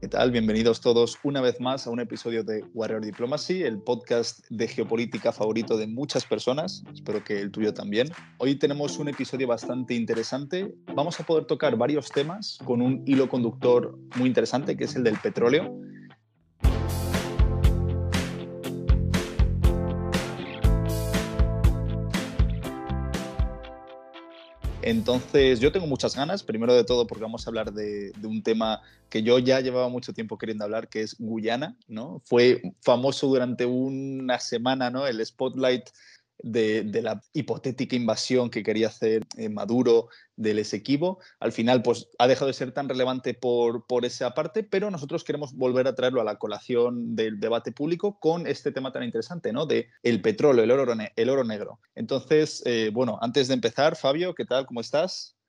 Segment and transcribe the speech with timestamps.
[0.00, 0.30] ¿Qué tal?
[0.30, 5.30] Bienvenidos todos una vez más a un episodio de Warrior Diplomacy, el podcast de geopolítica
[5.30, 6.82] favorito de muchas personas.
[6.90, 8.08] Espero que el tuyo también.
[8.38, 10.74] Hoy tenemos un episodio bastante interesante.
[10.94, 15.04] Vamos a poder tocar varios temas con un hilo conductor muy interesante, que es el
[15.04, 15.70] del petróleo.
[24.90, 28.82] Entonces, yo tengo muchas ganas, primero de todo porque vamos a hablar de, un tema
[29.08, 32.20] que yo ya llevaba mucho tiempo queriendo hablar, que es Guyana, ¿no?
[32.24, 35.06] Fue famoso durante una semana, ¿no?
[35.06, 35.84] El spotlight
[36.42, 41.18] de, la hipotética invasión que quería hacer eh, Maduro del Esequibo.
[41.38, 45.24] Al final, pues ha dejado de ser tan relevante por, por esa parte, pero nosotros
[45.24, 49.52] queremos volver a traerlo a la colación del debate público con este tema tan interesante,
[49.52, 49.66] ¿no?
[49.66, 51.80] De el petróleo, el oro, el oro negro.
[51.94, 54.66] Entonces, eh, bueno, antes de empezar, Fabio, ¿qué tal?
[54.66, 55.39] ¿Cómo estás?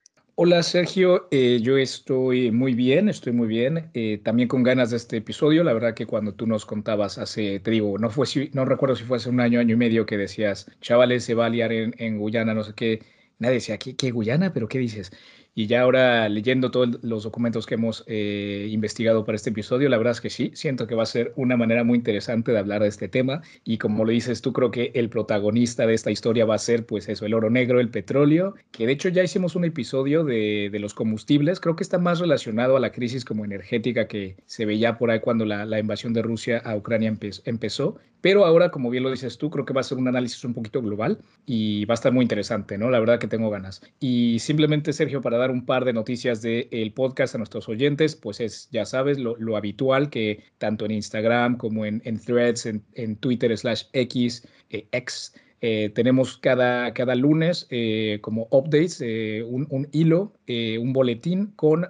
[0.43, 4.97] Hola Sergio, eh, yo estoy muy bien, estoy muy bien, eh, también con ganas de
[4.97, 5.63] este episodio.
[5.63, 9.03] La verdad que cuando tú nos contabas hace, te digo, no fue, no recuerdo si
[9.03, 12.17] fue hace un año, año y medio que decías, chavales, se va a liar en,
[12.17, 13.03] Guyana, no sé qué.
[13.37, 14.51] Nadie decía, ¿qué, qué Guyana?
[14.51, 15.11] ¿Pero qué dices?
[15.54, 19.98] Y ya ahora leyendo todos los documentos que hemos eh, investigado para este episodio, la
[19.98, 22.82] verdad es que sí, siento que va a ser una manera muy interesante de hablar
[22.82, 23.41] de este tema.
[23.66, 26.85] Y como lo dices tú, creo que el protagonista de esta historia va a ser
[26.85, 30.70] pues eso, el oro negro, el petróleo, que de hecho ya hicimos un episodio de,
[30.72, 34.66] de los combustibles, creo que está más relacionado a la crisis como energética que se
[34.66, 37.13] veía por ahí cuando la, la invasión de Rusia a Ucrania
[37.46, 37.98] empezó.
[38.21, 40.53] Pero ahora, como bien lo dices tú, creo que va a ser un análisis un
[40.53, 42.89] poquito global y va a estar muy interesante, ¿no?
[42.89, 43.81] La verdad que tengo ganas.
[43.99, 48.39] Y simplemente, Sergio, para dar un par de noticias del podcast a nuestros oyentes, pues
[48.39, 53.83] es, ya sabes, lo, habitual que tanto en Instagram como en, threads, en, Twitter slash
[53.93, 55.33] X, eh, X,
[55.63, 61.87] eh, tenemos cada, cada lunes eh, como updates, eh, un, hilo, un boletín con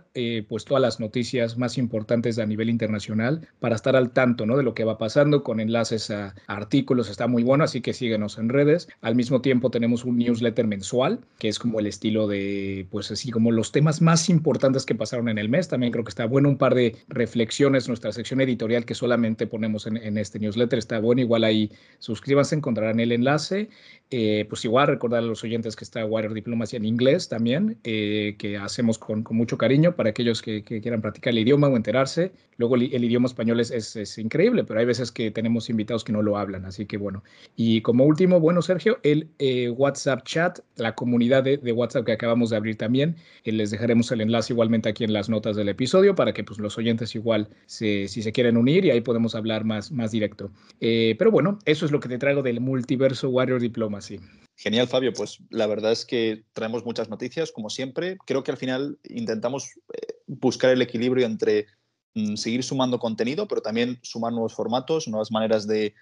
[0.47, 4.55] pues todas las noticias más importantes a nivel internacional para estar al tanto ¿no?
[4.55, 7.09] de lo que va pasando con enlaces a, artículos.
[7.09, 8.88] Está muy bueno, así que síguenos en redes.
[9.02, 13.32] Al mismo tiempo tenemos un newsletter mensual, que es como el estilo de, pues así
[13.32, 15.67] como los temas más importantes que pasaron en el mes.
[15.67, 19.88] También creo que está bueno un par de reflexiones, nuestra sección editorial que solamente ponemos
[19.88, 20.77] en, en este newsletter.
[20.77, 23.61] Está bueno, igual ahí suscríbanse, encontrarán el enlace
[24.14, 28.36] eh, pues igual recordar a los oyentes que está Warrior Diplomacia en inglés también, eh,
[28.38, 32.33] que hacemos con, mucho cariño para aquellos que, quieran practicar el idioma o enterarse.
[32.58, 36.21] Luego el, idioma español es, es, increíble, pero hay veces que tenemos invitados que no
[36.21, 37.23] lo hablan, así que bueno.
[37.55, 42.50] Y como último, bueno, Sergio, el eh, WhatsApp chat, la comunidad de, WhatsApp que acabamos
[42.50, 46.33] de abrir también, les dejaremos el enlace igualmente aquí en las notas del episodio para
[46.33, 50.11] que pues, los oyentes igual, si se quieren unir y ahí podemos hablar más, más
[50.11, 50.52] directo.
[50.80, 53.51] pero bueno, eso es lo que te traigo del multiverso Warrior
[54.56, 55.12] Genial, Fabio.
[55.14, 58.17] Pues la verdad es que traemos muchas noticias, como siempre.
[58.26, 61.67] Creo que al final intentamos eh, buscar el equilibrio entre
[62.36, 65.94] seguir sumando contenido, pero también sumar nuevos formatos, nuevas maneras de,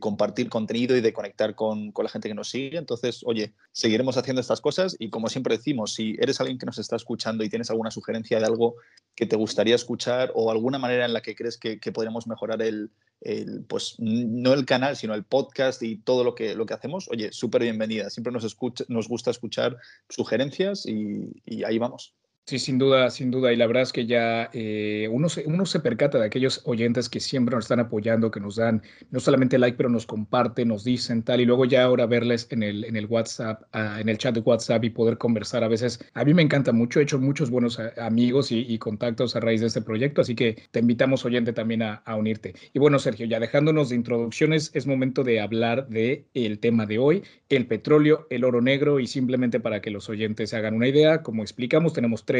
[0.00, 2.78] compartir contenido y de conectar con, la gente que nos sigue.
[2.78, 6.78] Entonces, oye, seguiremos haciendo estas cosas y como siempre decimos, si eres alguien que nos
[6.78, 8.74] está escuchando y tienes alguna sugerencia de algo
[9.14, 12.90] que te gustaría escuchar o alguna manera en la que crees que podríamos mejorar el,
[13.68, 17.32] pues no el canal, sino el podcast y todo lo que, lo que hacemos, oye,
[17.32, 18.10] súper bienvenida.
[18.10, 19.76] Siempre nos, escucha, nos gusta escuchar
[20.08, 22.14] sugerencias y ahí vamos.
[22.44, 23.52] Sí, sin duda, sin duda.
[23.52, 27.08] Y la verdad es que ya eh, uno, se, uno se percata de aquellos oyentes
[27.08, 28.82] que siempre nos están apoyando, que nos dan
[29.12, 31.40] no solamente like, pero nos comparten, nos dicen tal.
[31.40, 34.40] Y luego ya ahora verles en el, en el WhatsApp, ah, en el chat de
[34.40, 36.04] WhatsApp y poder conversar a veces.
[36.14, 36.98] A mí me encanta mucho.
[36.98, 40.20] He hecho muchos buenos ah, amigos y, contactos a raíz de este proyecto.
[40.20, 42.54] Así que te invitamos, oyente, también a, unirte.
[42.74, 46.98] Y bueno, Sergio, ya dejándonos de introducciones, es momento de hablar del el tema de
[46.98, 48.98] hoy, el petróleo, el oro negro.
[48.98, 52.31] Y simplemente para que los oyentes se hagan una idea, como explicamos, tenemos tres,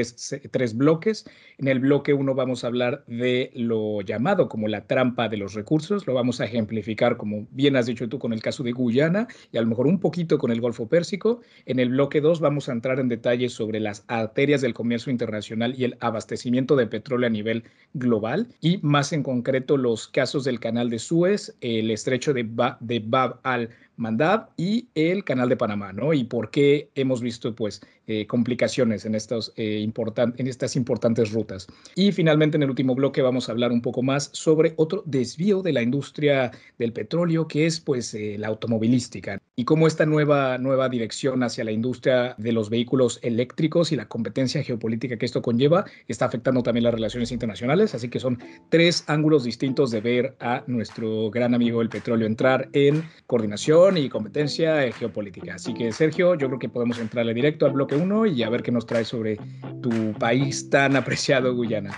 [0.75, 1.25] bloques.
[1.58, 5.54] En el bloque uno vamos a hablar de lo llamado como la trampa de los
[5.54, 6.06] recursos.
[6.06, 9.58] Lo vamos a ejemplificar, como bien has dicho tú, con el caso de Guyana y
[9.58, 11.41] a lo mejor un poquito con el Golfo Pérsico.
[11.66, 15.75] En el bloque dos vamos a entrar en detalles sobre las arterias del comercio internacional
[15.76, 17.64] y el abastecimiento de petróleo a nivel
[17.94, 22.49] global y más en concreto los casos del canal de Suez, el estrecho de,
[22.81, 26.12] de Bab al Mandab y el Canal de Panamá, ¿no?
[26.12, 31.67] Y por qué hemos visto, pues, eh, complicaciones en, estos, eh, en estas importantes rutas.
[31.94, 35.62] Y finalmente, en el último bloque, vamos a hablar un poco más sobre otro desvío
[35.62, 39.41] de la industria del petróleo, que es, pues, eh, la automovilística.
[39.55, 44.09] Y cómo esta nueva, nueva dirección hacia la industria de los vehículos eléctricos y la
[44.09, 47.94] competencia geopolítica que esto conlleva está afectando también las relaciones internacionales.
[47.94, 48.39] Así que son
[48.71, 54.08] tres ángulos distintos de ver a nuestro gran amigo el petróleo entrar en coordinación y
[54.08, 55.55] competencia eh, geopolítica.
[55.55, 58.62] Así que Sergio, yo creo que podemos entrarle directo al bloque 1 y a ver
[58.62, 59.38] qué nos trae sobre
[59.82, 61.93] tu país tan apreciado, Guyana.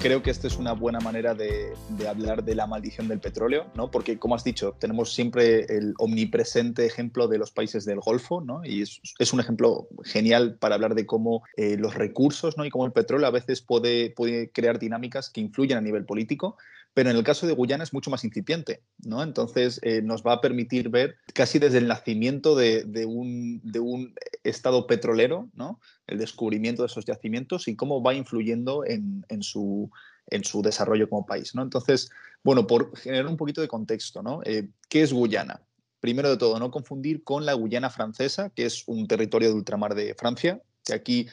[0.00, 1.74] Creo que esta es una buena manera de,
[2.08, 3.90] hablar de la maldición del petróleo, ¿no?
[3.90, 8.64] Porque, como has dicho, tenemos siempre el omnipresente ejemplo de los países del Golfo, ¿no?
[8.64, 12.64] Y es, un ejemplo genial para hablar de cómo eh, los recursos, ¿no?
[12.64, 16.56] Y cómo el petróleo a veces puede, puede crear dinámicas que influyen a nivel político,
[16.94, 19.22] pero en el caso de Guyana es mucho más incipiente, ¿no?
[19.22, 25.48] Entonces eh, nos va a permitir ver casi desde el nacimiento de, un, estado petrolero,
[25.54, 25.80] ¿no?
[26.06, 29.90] El descubrimiento de esos yacimientos y cómo va influyendo en, su,
[30.26, 31.62] en su desarrollo como país, ¿no?
[31.62, 32.10] Entonces,
[32.42, 34.40] bueno, por generar un poquito de contexto, ¿no?
[34.44, 35.62] Eh, ¿Qué es Guyana?
[36.00, 39.94] Primero de todo, no confundir con la Guyana francesa, que es un territorio de ultramar
[39.94, 41.28] de Francia, que aquí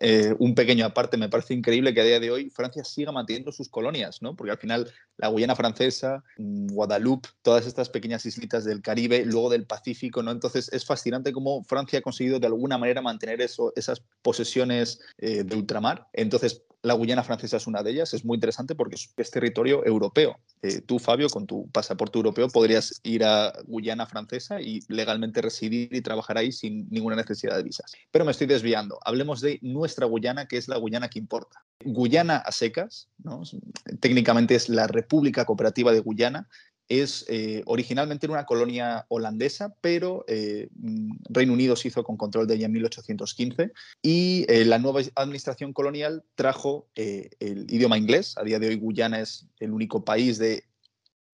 [0.00, 3.52] eh, un pequeño aparte, me parece increíble que a día de hoy Francia siga manteniendo
[3.52, 4.36] sus colonias, ¿no?
[4.36, 9.48] Porque al final la Guyana francesa, mm, Guadalupe, todas estas pequeñas islitas del Caribe, luego
[9.48, 10.30] del Pacífico, ¿no?
[10.30, 15.44] Entonces es fascinante cómo Francia ha conseguido de alguna manera mantener eso, esas posesiones eh,
[15.44, 16.08] de ultramar.
[16.12, 18.14] Entonces, la Guyana francesa es una de ellas.
[18.14, 20.38] Es muy interesante porque es, territorio europeo.
[20.62, 25.94] Eh, tú, Fabio, con tu pasaporte europeo podrías ir a Guyana francesa y legalmente residir
[25.94, 27.92] y trabajar ahí sin ninguna necesidad de visas.
[28.10, 28.98] Pero me estoy desviando.
[29.04, 31.64] Hablemos de nuestra Guyana, que es la Guyana que importa.
[31.84, 33.42] Guyana a secas, ¿no?
[34.00, 36.48] técnicamente es la República Cooperativa de Guyana,
[36.88, 42.46] es eh, originalmente una colonia holandesa, pero eh, mm, Reino Unido se hizo con control
[42.46, 43.72] de ella en 1815
[44.02, 48.36] y eh, la nueva administración colonial trajo el idioma inglés.
[48.38, 50.64] A día de hoy Guyana es el único país de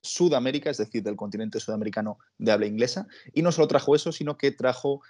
[0.02, 3.06] Sudamérica, es decir, del continente sudamericano de habla inglesa.
[3.32, 5.02] Y no solo trajo eso, sino que trajo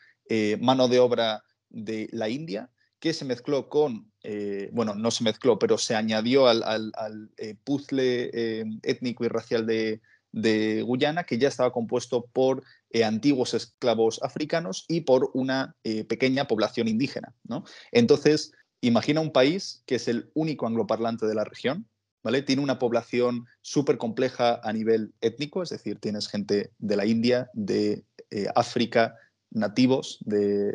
[0.60, 4.12] mano de obra de la India, que se mezcló con,
[4.72, 7.30] bueno, no se mezcló, pero se añadió al, al
[7.64, 10.00] puzzle étnico y racial de,
[10.32, 16.04] de Guyana, que ya estaba compuesto por eh, antiguos esclavos africanos y por una eh,
[16.04, 17.34] pequeña población indígena.
[17.44, 17.64] ¿no?
[17.92, 21.86] Entonces, imagina un país que es el único angloparlante de la región,
[22.22, 22.42] ¿vale?
[22.42, 27.50] Tiene una población súper compleja a nivel étnico, es decir, tienes gente de la India,
[27.52, 29.16] de eh, África,
[29.50, 30.72] nativos, de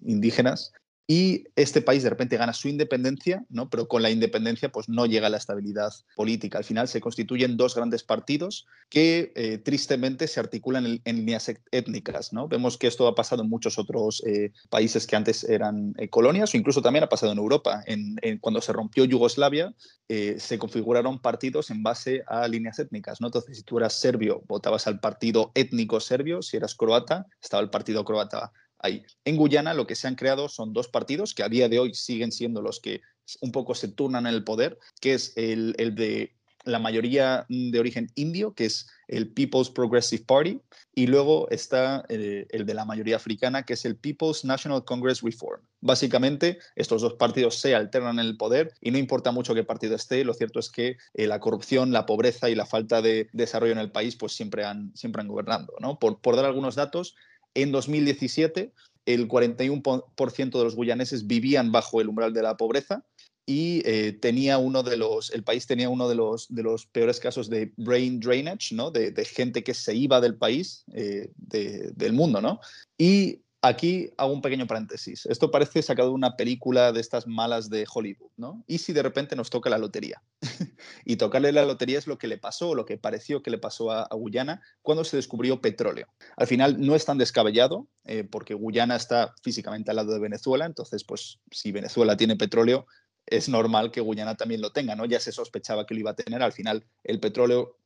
[0.00, 0.72] indígenas,
[1.10, 3.68] y este país de repente gana su independencia, ¿no?
[3.68, 6.58] pero con la independencia pues, no llega la estabilidad política.
[6.58, 12.32] Al final se constituyen dos grandes partidos que eh, tristemente se articulan en, líneas étnicas.
[12.32, 12.46] ¿no?
[12.46, 16.54] Vemos que esto ha pasado en muchos otros eh, países que antes eran eh, colonias
[16.54, 17.82] o incluso también ha pasado en Europa.
[17.86, 19.74] En, cuando se rompió Yugoslavia
[20.06, 23.20] se configuraron partidos en base a líneas étnicas.
[23.20, 23.26] ¿no?
[23.26, 27.70] Entonces, si tú eras serbio, votabas al partido étnico serbio, si eras croata, estaba el
[27.70, 31.68] partido croata En Guyana lo que se han creado son dos partidos que a día
[31.68, 33.02] de hoy siguen siendo los que
[33.40, 36.34] un poco se turnan en el poder, que es el, de
[36.64, 40.60] la mayoría de origen indio, que es el People's Progressive Party,
[40.94, 45.22] y luego está eh, el, de la mayoría africana, que es el People's National Congress
[45.22, 45.62] Reform.
[45.80, 49.94] Básicamente, estos dos partidos se alternan en el poder y no importa mucho qué partido
[49.94, 53.72] esté, lo cierto es que eh, la corrupción, la pobreza y la falta de desarrollo
[53.72, 55.68] en el país pues siempre han, siempre han gobernado.
[55.98, 57.14] por dar algunos datos,
[57.54, 58.72] en 2017,
[59.06, 63.04] el 41% de los guyaneses vivían bajo el umbral de la pobreza
[63.46, 67.18] y eh, tenía uno de los, el país tenía uno de los, de los peores
[67.18, 68.90] casos de brain drainage, ¿no?
[68.90, 72.40] de, gente que se iba del país, eh, del mundo.
[72.40, 72.60] ¿no?
[72.96, 75.26] Y Aquí hago un pequeño paréntesis.
[75.26, 78.64] Esto parece sacado de una película de estas malas de Hollywood, ¿no?
[78.66, 80.22] ¿Y si de repente nos toca la lotería?
[81.04, 83.58] y tocarle la lotería es lo que le pasó, o lo que pareció que le
[83.58, 86.08] pasó a, Guyana cuando se descubrió petróleo.
[86.38, 90.64] Al final no es tan descabellado, eh, porque Guyana está físicamente al lado de Venezuela,
[90.64, 92.86] entonces, pues si Venezuela tiene petróleo,
[93.26, 95.04] es normal que Guyana también lo tenga, ¿no?
[95.04, 96.42] Ya se sospechaba que lo iba a tener.
[96.42, 97.76] Al final, el petróleo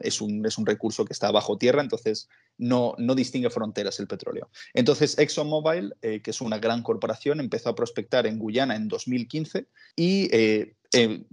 [0.00, 4.06] es un, es un recurso que está bajo tierra, entonces no, no distingue fronteras el
[4.06, 4.50] petróleo.
[4.74, 9.66] Entonces ExxonMobil, eh, que es una gran corporación, empezó a prospectar en Guyana en 2015
[9.96, 11.24] y eh, eh,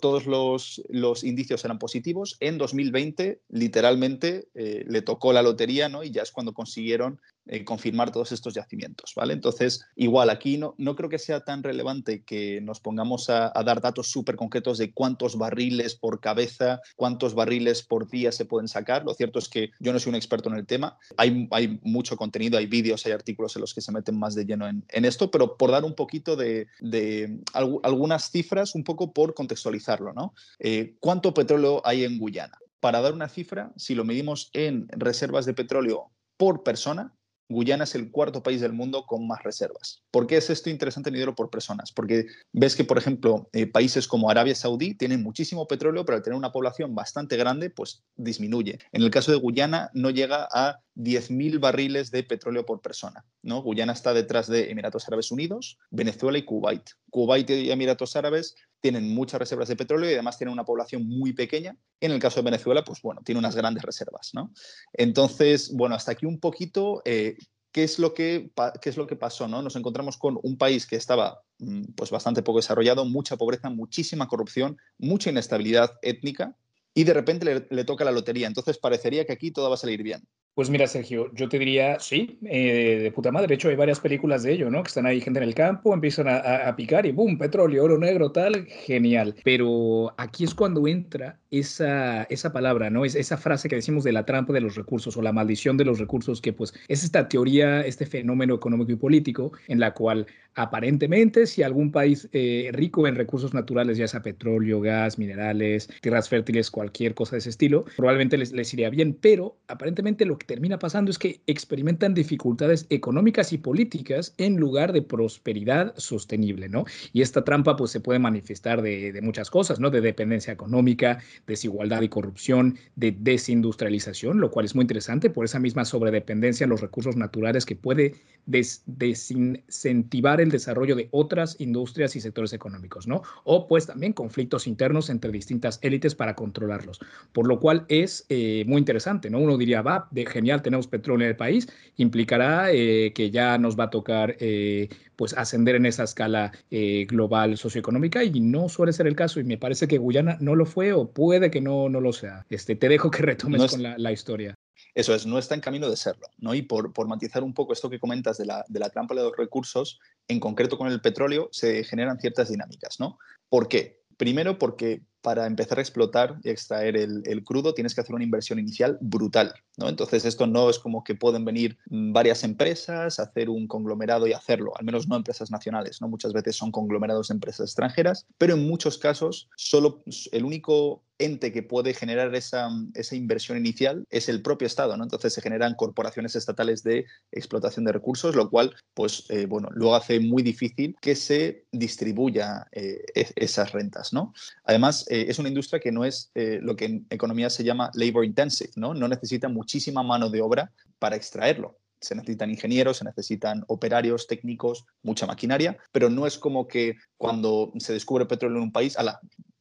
[0.00, 2.36] todos los, los, indicios eran positivos.
[2.40, 6.04] En 2020, literalmente, le tocó la lotería ¿no?
[6.04, 9.32] y ya es cuando consiguieron eh, confirmar todos estos yacimientos, ¿vale?
[9.32, 13.80] Entonces, igual, aquí no, no creo que sea tan relevante que nos pongamos a, dar
[13.80, 19.04] datos súper concretos de cuántos barriles por cabeza, cuántos barriles por día se pueden sacar.
[19.04, 20.98] Lo cierto es que yo no soy un experto en el tema.
[21.16, 24.44] Hay, hay mucho contenido, hay vídeos, hay artículos en los que se meten más de
[24.44, 29.12] lleno en, en esto, pero por dar un poquito de, de algunas cifras, un poco
[29.12, 30.34] por contextualizarlo, ¿no?
[30.58, 32.58] Eh, ¿Cuánto petróleo hay en Guyana?
[32.80, 37.14] Para dar una cifra, si lo medimos en reservas de petróleo por persona,
[37.50, 40.02] Guyana es el cuarto país del mundo con más reservas.
[40.10, 41.90] ¿Por qué es esto interesante dinero por personas?
[41.90, 46.22] Porque ves que, por ejemplo, eh, países como Arabia Saudí tienen muchísimo petróleo, pero al
[46.22, 48.78] tener una población bastante grande, pues disminuye.
[48.92, 53.24] En el caso de Guyana no llega a 10.000 barriles de petróleo por persona.
[53.42, 53.62] ¿no?
[53.62, 56.90] Guyana está detrás de Emiratos Árabes Unidos, Venezuela y Kuwait.
[57.10, 61.32] Kuwait y Emiratos Árabes tienen muchas reservas de petróleo y además tienen una población muy
[61.32, 61.76] pequeña.
[62.00, 64.30] En el caso de Venezuela, pues bueno, tiene unas grandes reservas.
[64.32, 64.52] ¿no?
[64.92, 67.36] Entonces, bueno, hasta aquí un poquito eh,
[67.72, 69.48] ¿qué es lo que, qué es lo que pasó?
[69.48, 69.62] ¿no?
[69.62, 74.28] Nos encontramos con un país que estaba mm, pues, bastante poco desarrollado, mucha pobreza, muchísima
[74.28, 76.56] corrupción, mucha inestabilidad étnica
[76.94, 78.46] y de repente le, le toca la lotería.
[78.46, 80.26] Entonces parecería que aquí todo va a salir bien.
[80.60, 83.48] Pues mira, Sergio, yo te diría, sí, eh, de puta madre.
[83.48, 84.82] De hecho, hay varias películas de ello, ¿no?
[84.82, 87.38] Que están ahí gente en el campo, empiezan a, picar y ¡boom!
[87.38, 89.34] Petróleo, oro negro, tal, genial.
[89.42, 93.06] Pero aquí es cuando entra esa, esa palabra, ¿no?
[93.06, 95.86] Es esa frase que decimos de la trampa de los recursos o la maldición de
[95.86, 100.26] los recursos, que pues es esta teoría, este fenómeno económico y político en la cual
[100.54, 106.28] aparentemente si algún país eh, rico en recursos naturales, ya sea petróleo, gas, minerales, tierras
[106.28, 110.46] fértiles, cualquier cosa de ese estilo, probablemente les, les iría bien, pero aparentemente lo que
[110.50, 116.86] termina pasando es que experimentan dificultades económicas y políticas en lugar de prosperidad sostenible, ¿no?
[117.12, 119.90] Y esta trampa pues se puede manifestar de, muchas cosas, ¿no?
[119.90, 125.60] De dependencia económica, desigualdad y corrupción, de desindustrialización, lo cual es muy interesante por esa
[125.60, 128.16] misma sobredependencia en los recursos naturales que puede
[128.46, 133.22] desincentivar el desarrollo de otras industrias y sectores económicos, ¿no?
[133.44, 136.98] O pues también conflictos internos entre distintas élites para controlarlos,
[137.32, 139.38] por lo cual es eh, muy interesante, ¿no?
[139.38, 143.78] Uno diría, va, de genial, tenemos petróleo en el país, implicará eh, que ya nos
[143.78, 148.92] va a tocar eh, pues ascender en esa escala eh, global socioeconómica y no suele
[148.92, 151.88] ser el caso y me parece que Guyana no lo fue o puede que no,
[151.88, 152.46] no lo sea.
[152.48, 154.54] Este, te dejo que retomes con la, historia.
[154.94, 156.26] Eso es, no está en camino de serlo.
[156.38, 156.54] ¿no?
[156.54, 159.22] Y por, por matizar un poco esto que comentas de la, de la trampa de
[159.22, 162.98] los recursos, en concreto con el petróleo, se generan ciertas dinámicas.
[162.98, 163.18] ¿no?
[163.48, 164.00] ¿Por qué?
[164.16, 168.58] Primero porque para empezar a explotar y extraer el, crudo tienes que hacer una inversión
[168.58, 169.54] inicial brutal.
[169.76, 169.88] ¿no?
[169.88, 174.72] Entonces esto no es como que pueden venir varias empresas, hacer un conglomerado y hacerlo,
[174.76, 176.00] al menos no empresas nacionales.
[176.00, 176.08] ¿no?
[176.08, 181.52] Muchas veces son conglomerados de empresas extranjeras, pero en muchos casos solo el único ente
[181.52, 185.04] que puede generar esa, esa, inversión inicial es el propio Estado, ¿no?
[185.04, 189.94] Entonces se generan corporaciones estatales de explotación de recursos, lo cual, pues, eh, bueno, luego
[189.94, 194.32] hace muy difícil que se distribuya eh, e, esas rentas, ¿no?
[194.64, 198.24] Además, eh, es una industria que no es lo que en economía se llama labor
[198.24, 198.94] intensive, ¿no?
[198.94, 201.76] No necesita muchísima mano de obra para extraerlo.
[202.00, 207.72] Se necesitan ingenieros, se necesitan operarios, técnicos, mucha maquinaria, pero no es como que cuando
[207.78, 208.96] se descubre petróleo en un país,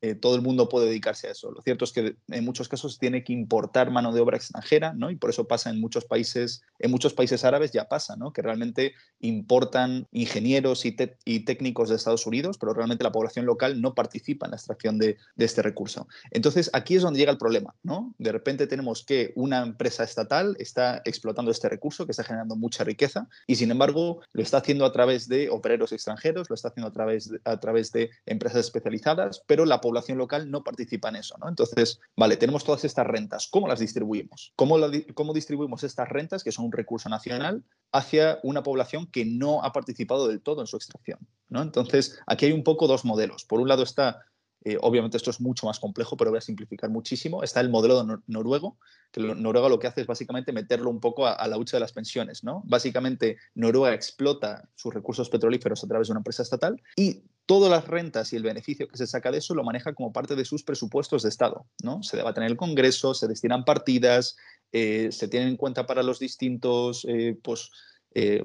[0.01, 1.51] eh, todo el mundo puede dedicarse a eso.
[1.51, 5.11] Lo cierto es que en muchos casos tiene que importar mano de obra extranjera, ¿no?
[5.11, 8.31] Y por eso pasa en muchos países, en muchos países árabes ya pasa, ¿no?
[8.31, 13.93] Que realmente importan ingenieros y, técnicos de Estados Unidos, pero realmente la población local no
[13.93, 16.07] participa en la extracción de, este recurso.
[16.31, 18.13] Entonces, aquí es donde llega el problema, ¿no?
[18.17, 22.83] De repente tenemos que una empresa estatal está explotando este recurso que está generando mucha
[22.83, 26.89] riqueza y, sin embargo, lo está haciendo a través de opereros extranjeros, lo está haciendo
[26.89, 31.17] a través de, a través de empresas especializadas, pero la población local no participa en
[31.17, 31.36] eso.
[31.39, 31.50] ¿no?
[31.50, 33.48] Entonces, vale, tenemos todas estas rentas.
[33.48, 34.53] ¿Cómo las distribuimos?
[34.55, 34.77] ¿Cómo,
[35.13, 39.72] ¿Cómo distribuimos estas rentas, que son un recurso nacional, hacia una población que no ha
[39.72, 41.19] participado del todo en su extracción?
[41.50, 41.62] ¿no?
[41.62, 43.46] Entonces, aquí hay un poco dos modelos.
[43.46, 44.25] Por un lado está
[44.65, 47.43] eh, obviamente esto es mucho más complejo, pero voy a simplificar muchísimo.
[47.43, 48.77] Está el modelo noruego,
[49.12, 51.93] que Noruega lo que hace es básicamente meterlo un poco a, la hucha de las
[51.93, 52.43] pensiones.
[52.43, 52.62] ¿no?
[52.65, 57.87] Básicamente, Noruega explota sus recursos petrolíferos a través de una empresa estatal y todas las
[57.87, 60.61] rentas y el beneficio que se saca de eso lo maneja como parte de sus
[60.61, 61.65] presupuestos de Estado.
[61.81, 62.03] ¿no?
[62.03, 64.37] Se debate en el Congreso, se destinan partidas,
[64.71, 67.71] eh, se tienen en cuenta para los distintos eh, pues,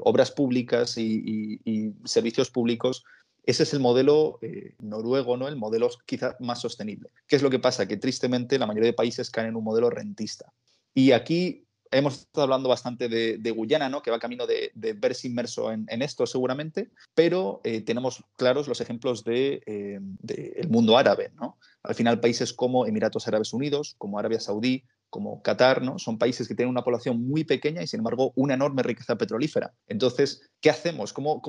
[0.01, 1.61] obras públicas y
[2.05, 3.05] servicios públicos
[3.47, 5.49] ese es el modelo eh, noruego, ¿no?
[5.49, 7.11] el modelo quizá más sostenible.
[7.27, 7.87] ¿Qué es lo que pasa?
[7.87, 10.53] Que tristemente la mayoría de países caen en un modelo rentista.
[10.95, 11.64] Y aquí
[11.95, 14.03] hemos estado hablando bastante de, Guyana, ¿no?
[14.03, 19.25] que va camino de, verse inmerso en, esto seguramente, pero eh, tenemos claros los ejemplos
[19.25, 21.33] del de, eh, mundo árabe.
[21.35, 21.59] ¿no?
[21.83, 24.85] Al final, países como Emiratos Árabes Unidos, como Arabia Saudí,
[25.15, 25.97] como Qatar, ¿no?
[26.01, 29.73] Son países que tienen una población muy pequeña y, sin embargo, una enorme riqueza petrolífera.
[29.87, 31.13] Entonces, ¿qué hacemos?
[31.13, 31.41] ¿Cómo,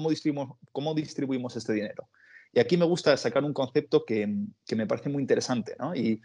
[0.95, 2.07] distribuimos, este dinero?
[2.53, 5.95] Y aquí me gusta sacar un concepto que, me parece muy interesante, ¿no?
[5.95, 6.21] Y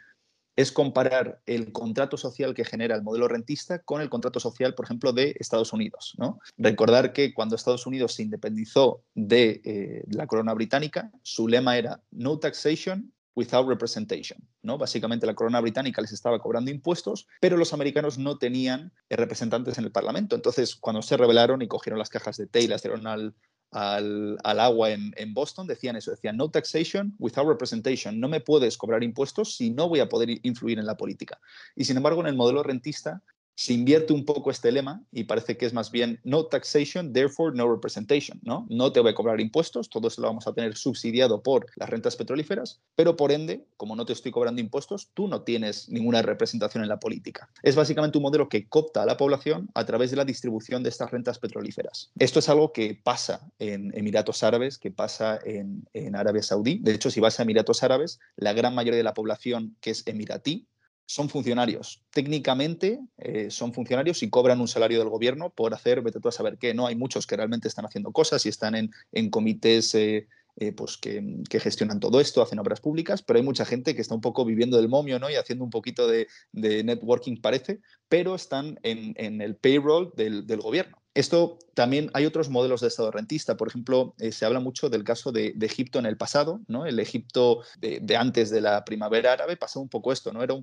[0.61, 4.85] es comparar el contrato social que genera el modelo rentista con el contrato social, por
[4.85, 6.17] ejemplo, de Estados Unidos.
[6.59, 12.03] Recordar que cuando Estados Unidos se independizó de eh, la corona británica, su lema era
[12.11, 14.39] no taxation, without representation.
[14.63, 19.85] Básicamente la corona británica les estaba cobrando impuestos, pero los americanos no tenían representantes en
[19.85, 20.37] el Parlamento.
[20.37, 23.35] Entonces, cuando se rebelaron y cogieron las cajas de té y dieron al,
[23.71, 28.77] al, agua en, en, Boston, decían eso, decían no taxation without representation, no me puedes
[28.77, 31.41] cobrar impuestos si no voy a poder influir en la política.
[31.77, 33.23] Y sin embargo, en el modelo rentista
[33.61, 37.55] se invierte un poco este lema y parece que es más bien no taxation, therefore
[37.55, 38.67] no representation, ¿no?
[38.71, 41.91] No te voy a cobrar impuestos, todo eso lo vamos a tener subsidiado por las
[41.91, 46.23] rentas petrolíferas, pero por ende, como no te estoy cobrando impuestos, tú no tienes ninguna
[46.23, 47.51] representación en la política.
[47.63, 50.89] Es básicamente un modelo que copta a la población a través de la distribución de
[50.89, 52.13] estas rentas petrolíferas.
[52.19, 56.79] Esto es algo que pasa en Emiratos Árabes, que pasa en, en Arabia Saudí.
[56.79, 60.07] De hecho, si vas a Emiratos Árabes, la gran mayoría de la población que es
[60.07, 60.67] emiratí
[61.11, 62.05] son funcionarios.
[62.11, 66.33] Técnicamente eh, son funcionarios y cobran un salario del gobierno por hacer, vete tú a
[66.33, 66.87] saber qué, ¿no?
[66.87, 70.97] Hay muchos que realmente están haciendo cosas y están en, en comités eh, eh, pues
[70.99, 74.45] que, gestionan todo esto, hacen obras públicas, pero hay mucha gente que está un poco
[74.45, 75.29] viviendo del momio ¿no?
[75.29, 80.61] y haciendo un poquito de, networking, parece, pero están en, en el payroll del, del
[80.61, 81.00] gobierno.
[81.13, 83.57] Esto también hay otros modelos de Estado rentista.
[83.57, 86.87] Por ejemplo, eh, se habla mucho del caso de, Egipto en el pasado, ¿no?
[86.87, 90.43] El Egipto de, antes de la primavera árabe pasó un poco esto, ¿no?
[90.43, 90.55] Era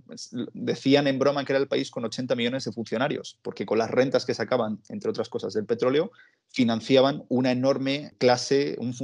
[0.53, 3.91] decían en broma que era el país con 80 millones de funcionarios, porque con las
[3.91, 6.11] rentas que sacaban, entre otras cosas, del petróleo,
[6.47, 8.95] financiaban una enorme clase, un,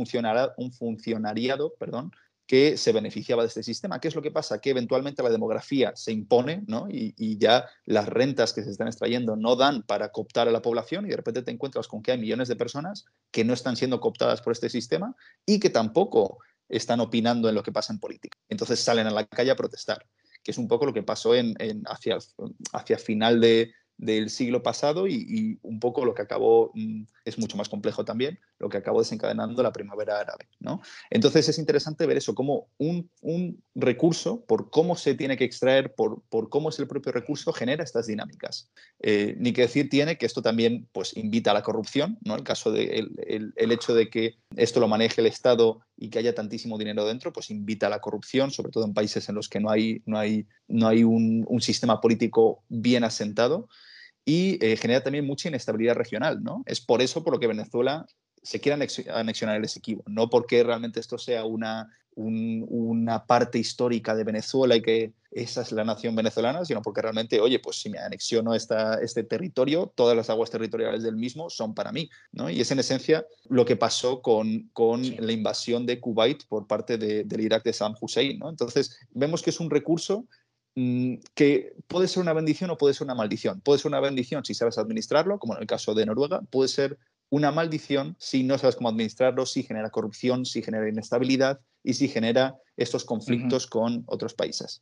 [0.57, 2.11] un funcionariado, perdón,
[2.45, 3.99] que se beneficiaba de este sistema.
[3.99, 4.59] ¿Qué es lo que pasa?
[4.59, 6.87] Que eventualmente la demografía se impone ¿no?
[6.89, 11.05] y, ya las rentas que se están extrayendo no dan para cooptar a la población
[11.05, 13.99] y de repente te encuentras con que hay millones de personas que no están siendo
[13.99, 18.37] cooptadas por este sistema y que tampoco están opinando en lo que pasa en política.
[18.49, 20.05] Entonces salen a la calle a protestar,
[20.43, 21.55] que es un poco lo que pasó en,
[21.87, 22.17] hacia,
[22.73, 27.57] hacia final de, del siglo pasado y, un poco lo que acabó, mm, es mucho
[27.57, 30.47] más complejo también, lo que acabó desencadenando la primavera árabe.
[30.59, 30.81] ¿no?
[31.09, 33.09] Entonces es interesante ver eso, como un,
[33.75, 37.83] recurso, por cómo se tiene que extraer, por, por, cómo es el propio recurso, genera
[37.83, 38.71] estas dinámicas.
[38.99, 42.35] Eh, ni que decir tiene que esto también pues, invita a la corrupción, ¿no?
[42.35, 46.35] el caso de el, hecho de que esto lo maneje el Estado y que haya
[46.35, 49.59] tantísimo dinero dentro, pues invita a la corrupción, sobre todo en países en los que
[49.59, 53.69] no hay, no hay, no hay un, un sistema político bien asentado
[54.25, 56.63] y eh, genera también mucha inestabilidad regional, ¿no?
[56.65, 58.05] Es por eso por lo que Venezuela
[58.41, 64.25] se quiere anexionar el Esequibo, no porque realmente esto sea una, una parte histórica de
[64.25, 67.99] Venezuela y que esa es la nación venezolana, sino porque realmente, oye, pues si me
[67.99, 72.49] anexiono esta, este territorio, todas las aguas territoriales del mismo son para mí, ¿no?
[72.49, 76.97] Y es en esencia lo que pasó con, con la invasión de Kuwait por parte
[76.97, 78.49] del Irak de Saddam Hussein, ¿no?
[78.49, 80.27] Entonces, vemos que es un recurso
[80.75, 83.61] que puede ser una bendición o puede ser una maldición.
[83.61, 86.97] Puede ser una bendición si sabes administrarlo, como en el caso de Noruega, puede ser
[87.29, 92.07] una maldición si no sabes cómo administrarlo, si genera corrupción, si genera inestabilidad y si
[92.07, 94.81] genera estos conflictos con otros países.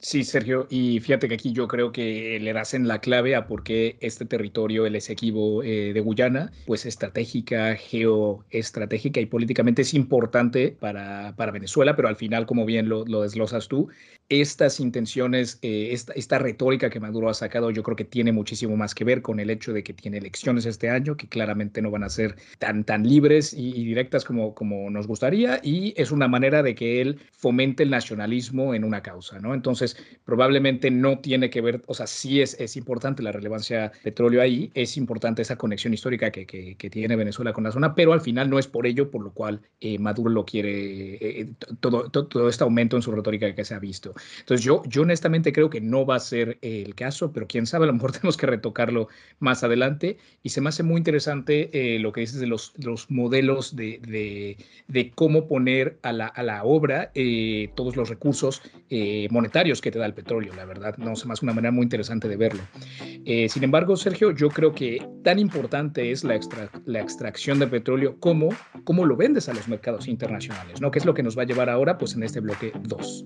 [0.00, 3.48] Sí, Sergio, y fíjate que aquí yo creo que le das en la clave a
[3.48, 9.94] por qué este territorio, el Esequibo eh, de Guyana, pues estratégica, geoestratégica y políticamente es
[9.94, 13.88] importante para, para Venezuela, pero al final, como bien lo, lo desglosas tú,
[14.28, 18.76] estas intenciones, eh, esta, esta, retórica que Maduro ha sacado, yo creo que tiene muchísimo
[18.76, 21.90] más que ver con el hecho de que tiene elecciones este año, que claramente no
[21.90, 26.28] van a ser tan, tan libres y, directas como, como nos gustaría, y es una
[26.28, 29.54] manera de que él fomente el nacionalismo en una causa, ¿no?
[29.54, 34.42] Entonces, probablemente no tiene que ver, o sea, sí es, es importante la relevancia petróleo
[34.42, 38.20] ahí, es importante esa conexión histórica que, que, tiene Venezuela con la zona, pero al
[38.20, 42.26] final no es por ello por lo cual eh, Maduro lo quiere, eh, todo, todo,
[42.26, 44.14] todo este aumento en su retórica que se ha visto.
[44.40, 47.84] Entonces yo, yo honestamente creo que no va a ser el caso, pero quién sabe,
[47.84, 50.18] a lo mejor tenemos que retocarlo más adelante.
[50.42, 54.00] Y se me hace muy interesante eh, lo que dices de los, los modelos de,
[54.06, 59.80] de, de, cómo poner a la, a la obra eh, todos los recursos eh, monetarios
[59.80, 60.96] que te da el petróleo, la verdad.
[60.98, 62.62] No, se me hace una manera muy interesante de verlo.
[63.48, 68.18] sin embargo, Sergio, yo creo que tan importante es la, extra, la extracción de petróleo
[68.20, 68.50] como
[68.84, 70.90] cómo lo vendes a los mercados internacionales, ¿no?
[70.90, 71.98] ¿Qué es lo que nos va a llevar ahora?
[71.98, 73.24] Pues en este bloque 2.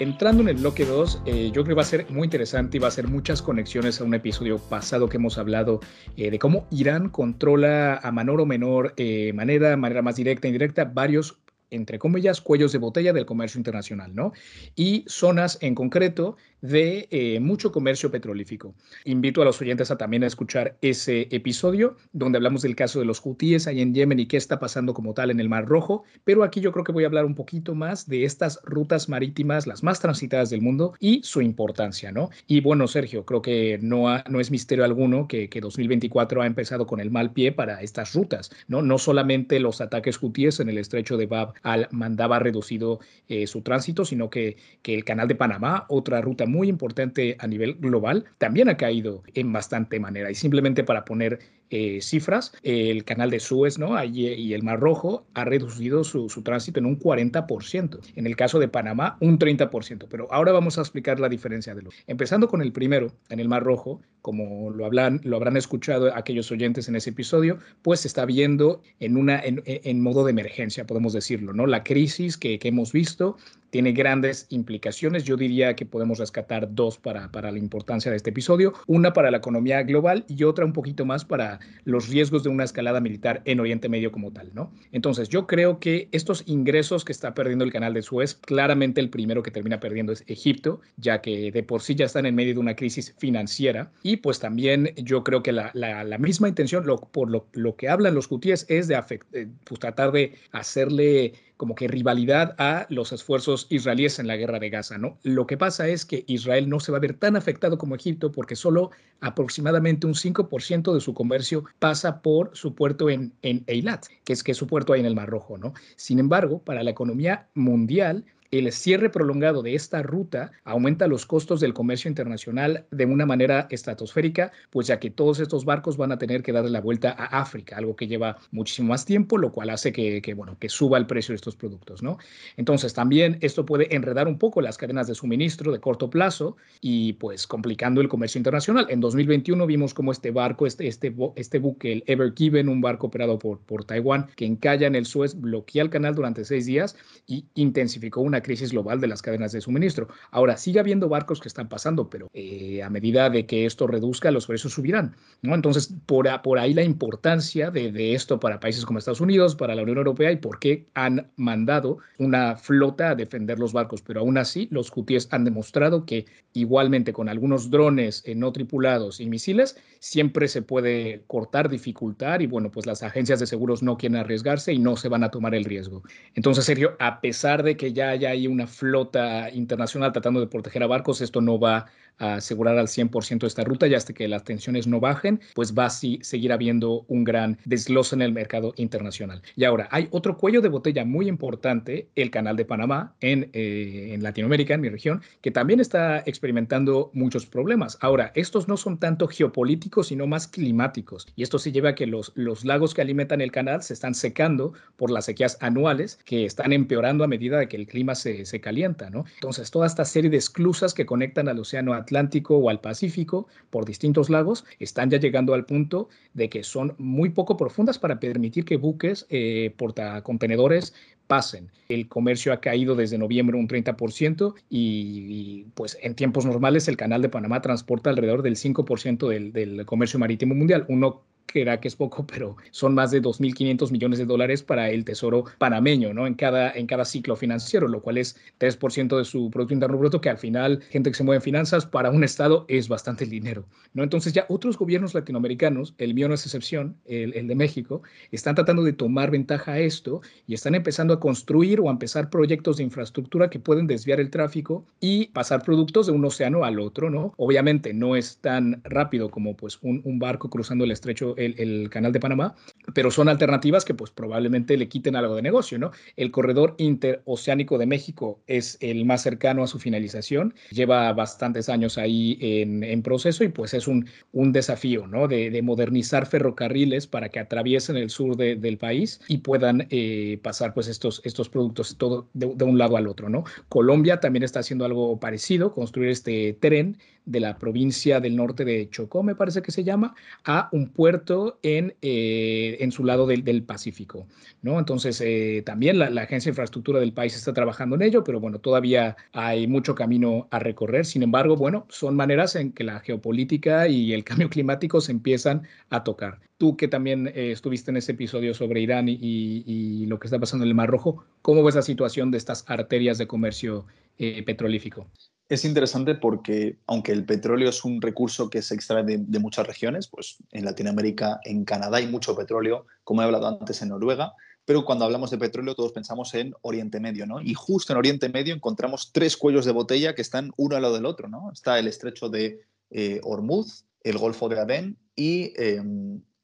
[0.00, 2.80] Entrando en el bloque 2, eh, yo creo que va a ser muy interesante y
[2.80, 5.80] va a ser muchas conexiones a un episodio pasado que hemos hablado
[6.16, 10.50] eh, de cómo Irán controla a menor o menor eh, manera, manera más directa e
[10.50, 11.38] indirecta, varios
[11.70, 14.32] entre comillas, cuellos de botella del comercio internacional, ¿no?
[14.74, 18.74] Y zonas en concreto de eh, mucho comercio petrolífico.
[19.04, 23.04] Invito a los oyentes a también a escuchar ese episodio donde hablamos del caso de
[23.04, 26.04] los hutíes ahí en Yemen y qué está pasando como tal en el Mar Rojo,
[26.24, 29.66] pero aquí yo creo que voy a hablar un poquito más de estas rutas marítimas,
[29.66, 32.30] las más transitadas del mundo y su importancia, ¿no?
[32.46, 36.86] Y bueno, Sergio, creo que no, no es misterio alguno que, que 2024 ha empezado
[36.86, 38.82] con el mal pie para estas rutas, ¿no?
[38.82, 44.04] No solamente los ataques hutíes en el estrecho de Bab al-Mandab reducido eh, su tránsito,
[44.04, 48.68] sino que, que el canal de Panamá, otra ruta muy importante a nivel global, también
[48.68, 50.30] ha caído en bastante manera.
[50.30, 51.38] Y simplemente para poner
[51.70, 54.02] eh, cifras, el canal de Suez ¿no?
[54.04, 58.00] y el Mar Rojo ha reducido su, su tránsito en un 40%.
[58.16, 60.06] En el caso de Panamá, un 30%.
[60.08, 61.94] Pero ahora vamos a explicar la diferencia de los.
[62.06, 66.50] Empezando con el primero, en el Mar Rojo, como lo, hablan, lo habrán escuchado aquellos
[66.50, 70.86] oyentes en ese episodio, pues se está viendo en, una, en, en modo de emergencia,
[70.86, 71.66] podemos decirlo, ¿no?
[71.66, 73.36] La crisis que, que hemos visto
[73.70, 75.24] tiene grandes implicaciones.
[75.24, 78.72] Yo diría que podemos rescatar dos para, para la importancia de este episodio.
[78.86, 82.64] Una para la economía global y otra un poquito más para los riesgos de una
[82.64, 84.72] escalada militar en Oriente Medio como tal, ¿no?
[84.92, 89.10] Entonces, yo creo que estos ingresos que está perdiendo el canal de Suez, claramente el
[89.10, 92.54] primero que termina perdiendo es Egipto, ya que de por sí ya están en medio
[92.54, 93.90] de una crisis financiera.
[94.02, 98.14] Y pues también yo creo que la, la, misma intención, por lo, lo, que hablan
[98.14, 98.96] los hutíes, es de
[99.32, 104.60] eh, pues, tratar de hacerle como que rivalidad a los esfuerzos israelíes en la guerra
[104.60, 105.18] de Gaza, ¿no?
[105.24, 108.30] Lo que pasa es que Israel no se va a ver tan afectado como Egipto
[108.32, 114.06] porque solo aproximadamente un 5% de su comercio pasa por su puerto en, en Eilat,
[114.24, 115.74] que es, que su puerto ahí en el Mar Rojo, ¿no?
[115.96, 121.60] Sin embargo, para la economía mundial, el cierre prolongado de esta ruta aumenta los costos
[121.60, 126.18] del comercio internacional de una manera estratosférica, pues ya que todos estos barcos van a
[126.18, 129.70] tener que darle la vuelta a África, algo que lleva muchísimo más tiempo, lo cual
[129.70, 132.18] hace que, bueno, que suba el precio de estos productos, ¿no?
[132.56, 137.14] Entonces también esto puede enredar un poco las cadenas de suministro de corto plazo y
[137.14, 138.86] pues complicando el comercio internacional.
[138.88, 143.08] En 2021 vimos como este barco, este, este, este buque, el Ever Given, un barco
[143.08, 146.96] operado por, por Taiwán, que encalla en el Suez, bloquea el canal durante seis días
[147.26, 150.08] y intensificó una crisis global de las cadenas de suministro.
[150.30, 154.30] Ahora, sigue habiendo barcos que están pasando, pero eh, a medida de que esto reduzca,
[154.30, 155.16] los precios subirán.
[155.42, 155.54] ¿no?
[155.54, 159.82] Entonces, por, ahí la importancia de, de, esto para países como Estados Unidos, para la
[159.82, 164.02] Unión Europea y por qué han mandado una flota a defender los barcos.
[164.02, 169.20] Pero aún así, los hutíes han demostrado que igualmente con algunos drones eh, no tripulados
[169.20, 173.96] y misiles, siempre se puede cortar, dificultar y bueno, pues las agencias de seguros no
[173.96, 176.02] quieren arriesgarse y no se van a tomar el riesgo.
[176.34, 180.86] Entonces, Sergio, a pesar de que ya haya una flota internacional tratando de proteger a
[180.86, 181.86] barcos, esto no va
[182.18, 185.86] a asegurar al 100% esta ruta y hasta que las tensiones no bajen, pues va
[185.86, 189.42] a seguir habiendo un gran desglose en el mercado internacional.
[189.56, 194.10] Y ahora, hay otro cuello de botella muy importante, el Canal de Panamá en, eh,
[194.12, 197.98] en Latinoamérica, en mi región, que también está experimentando muchos problemas.
[198.00, 201.26] Ahora, estos no son tanto geopolíticos, sino más climáticos.
[201.36, 204.14] Y esto se lleva a que los, los lagos que alimentan el canal se están
[204.14, 208.44] secando por las sequías anuales que están empeorando a medida de que el clima se,
[208.44, 209.24] se calienta, ¿no?
[209.34, 212.07] Entonces, toda esta serie de esclusas que conectan al océano Atlántico
[212.48, 217.30] o al Pacífico por distintos lagos están ya llegando al punto de que son muy
[217.30, 220.94] poco profundas para permitir que buques eh, portacontenedores
[221.26, 221.70] pasen.
[221.88, 226.96] El comercio ha caído desde noviembre un 30% y, y, pues en tiempos normales el
[226.96, 230.86] canal de Panamá transporta alrededor del 5% del, del comercio marítimo mundial.
[230.88, 231.22] Uno
[231.54, 235.44] era que es poco, pero son más de 2.500 millones de dólares para el Tesoro
[235.58, 236.26] panameño, ¿no?
[236.26, 240.20] En cada, en cada ciclo financiero, lo cual es 3% de su Producto Interno Bruto,
[240.20, 243.64] que al final, gente que se mueve en finanzas, para un Estado es bastante dinero,
[243.94, 244.02] ¿no?
[244.02, 248.54] Entonces ya otros gobiernos latinoamericanos, el mío no es excepción, el, el de México, están
[248.54, 252.76] tratando de tomar ventaja a esto y están empezando a construir o a empezar proyectos
[252.76, 257.10] de infraestructura que pueden desviar el tráfico y pasar productos de un océano al otro,
[257.10, 257.32] ¿no?
[257.36, 262.12] Obviamente no es tan rápido como pues un, un barco cruzando el estrecho el, canal
[262.12, 262.54] de Panamá,
[262.94, 265.90] pero son alternativas que pues probablemente le quiten algo de negocio, ¿no?
[266.16, 271.98] El corredor interoceánico de México es el más cercano a su finalización, lleva bastantes años
[271.98, 275.28] ahí en, proceso y pues es un, un desafío, ¿no?
[275.28, 280.88] De, modernizar ferrocarriles para que atraviesen el sur del país y puedan eh, pasar pues
[280.88, 281.96] estos, estos productos
[282.32, 283.44] de un lado al otro, ¿no?
[283.68, 286.96] Colombia también está haciendo algo parecido, construir este tren
[287.28, 291.58] de la provincia del norte de Chocó, me parece que se llama, a un puerto
[291.62, 294.26] en, eh, en su lado del, del, Pacífico.
[294.62, 294.78] ¿no?
[294.78, 298.58] Entonces, eh, también la, Agencia de Infraestructura del país está trabajando en ello, pero bueno,
[298.60, 301.06] todavía hay mucho camino a recorrer.
[301.06, 305.66] Sin embargo, bueno, son maneras en que la geopolítica y el cambio climático se empiezan
[305.90, 306.40] a tocar.
[306.56, 310.64] Tú que también eh, estuviste en ese episodio sobre Irán y, lo que está pasando
[310.64, 313.86] en el Mar Rojo, ¿cómo ves la situación de estas arterias de comercio
[314.16, 315.06] petrolífico?
[315.48, 320.06] Es interesante porque, aunque el petróleo es un recurso que se extrae de, muchas regiones,
[320.06, 324.34] pues en Latinoamérica, en Canadá hay mucho petróleo, como he hablado antes en Noruega,
[324.66, 327.40] pero cuando hablamos de petróleo todos pensamos en Oriente Medio, ¿no?
[327.40, 330.96] Y justo en Oriente Medio encontramos tres cuellos de botella que están uno al lado
[330.96, 331.50] del otro, ¿no?
[331.50, 335.82] Está el estrecho de eh, Hormuz, el Golfo de Adén y eh,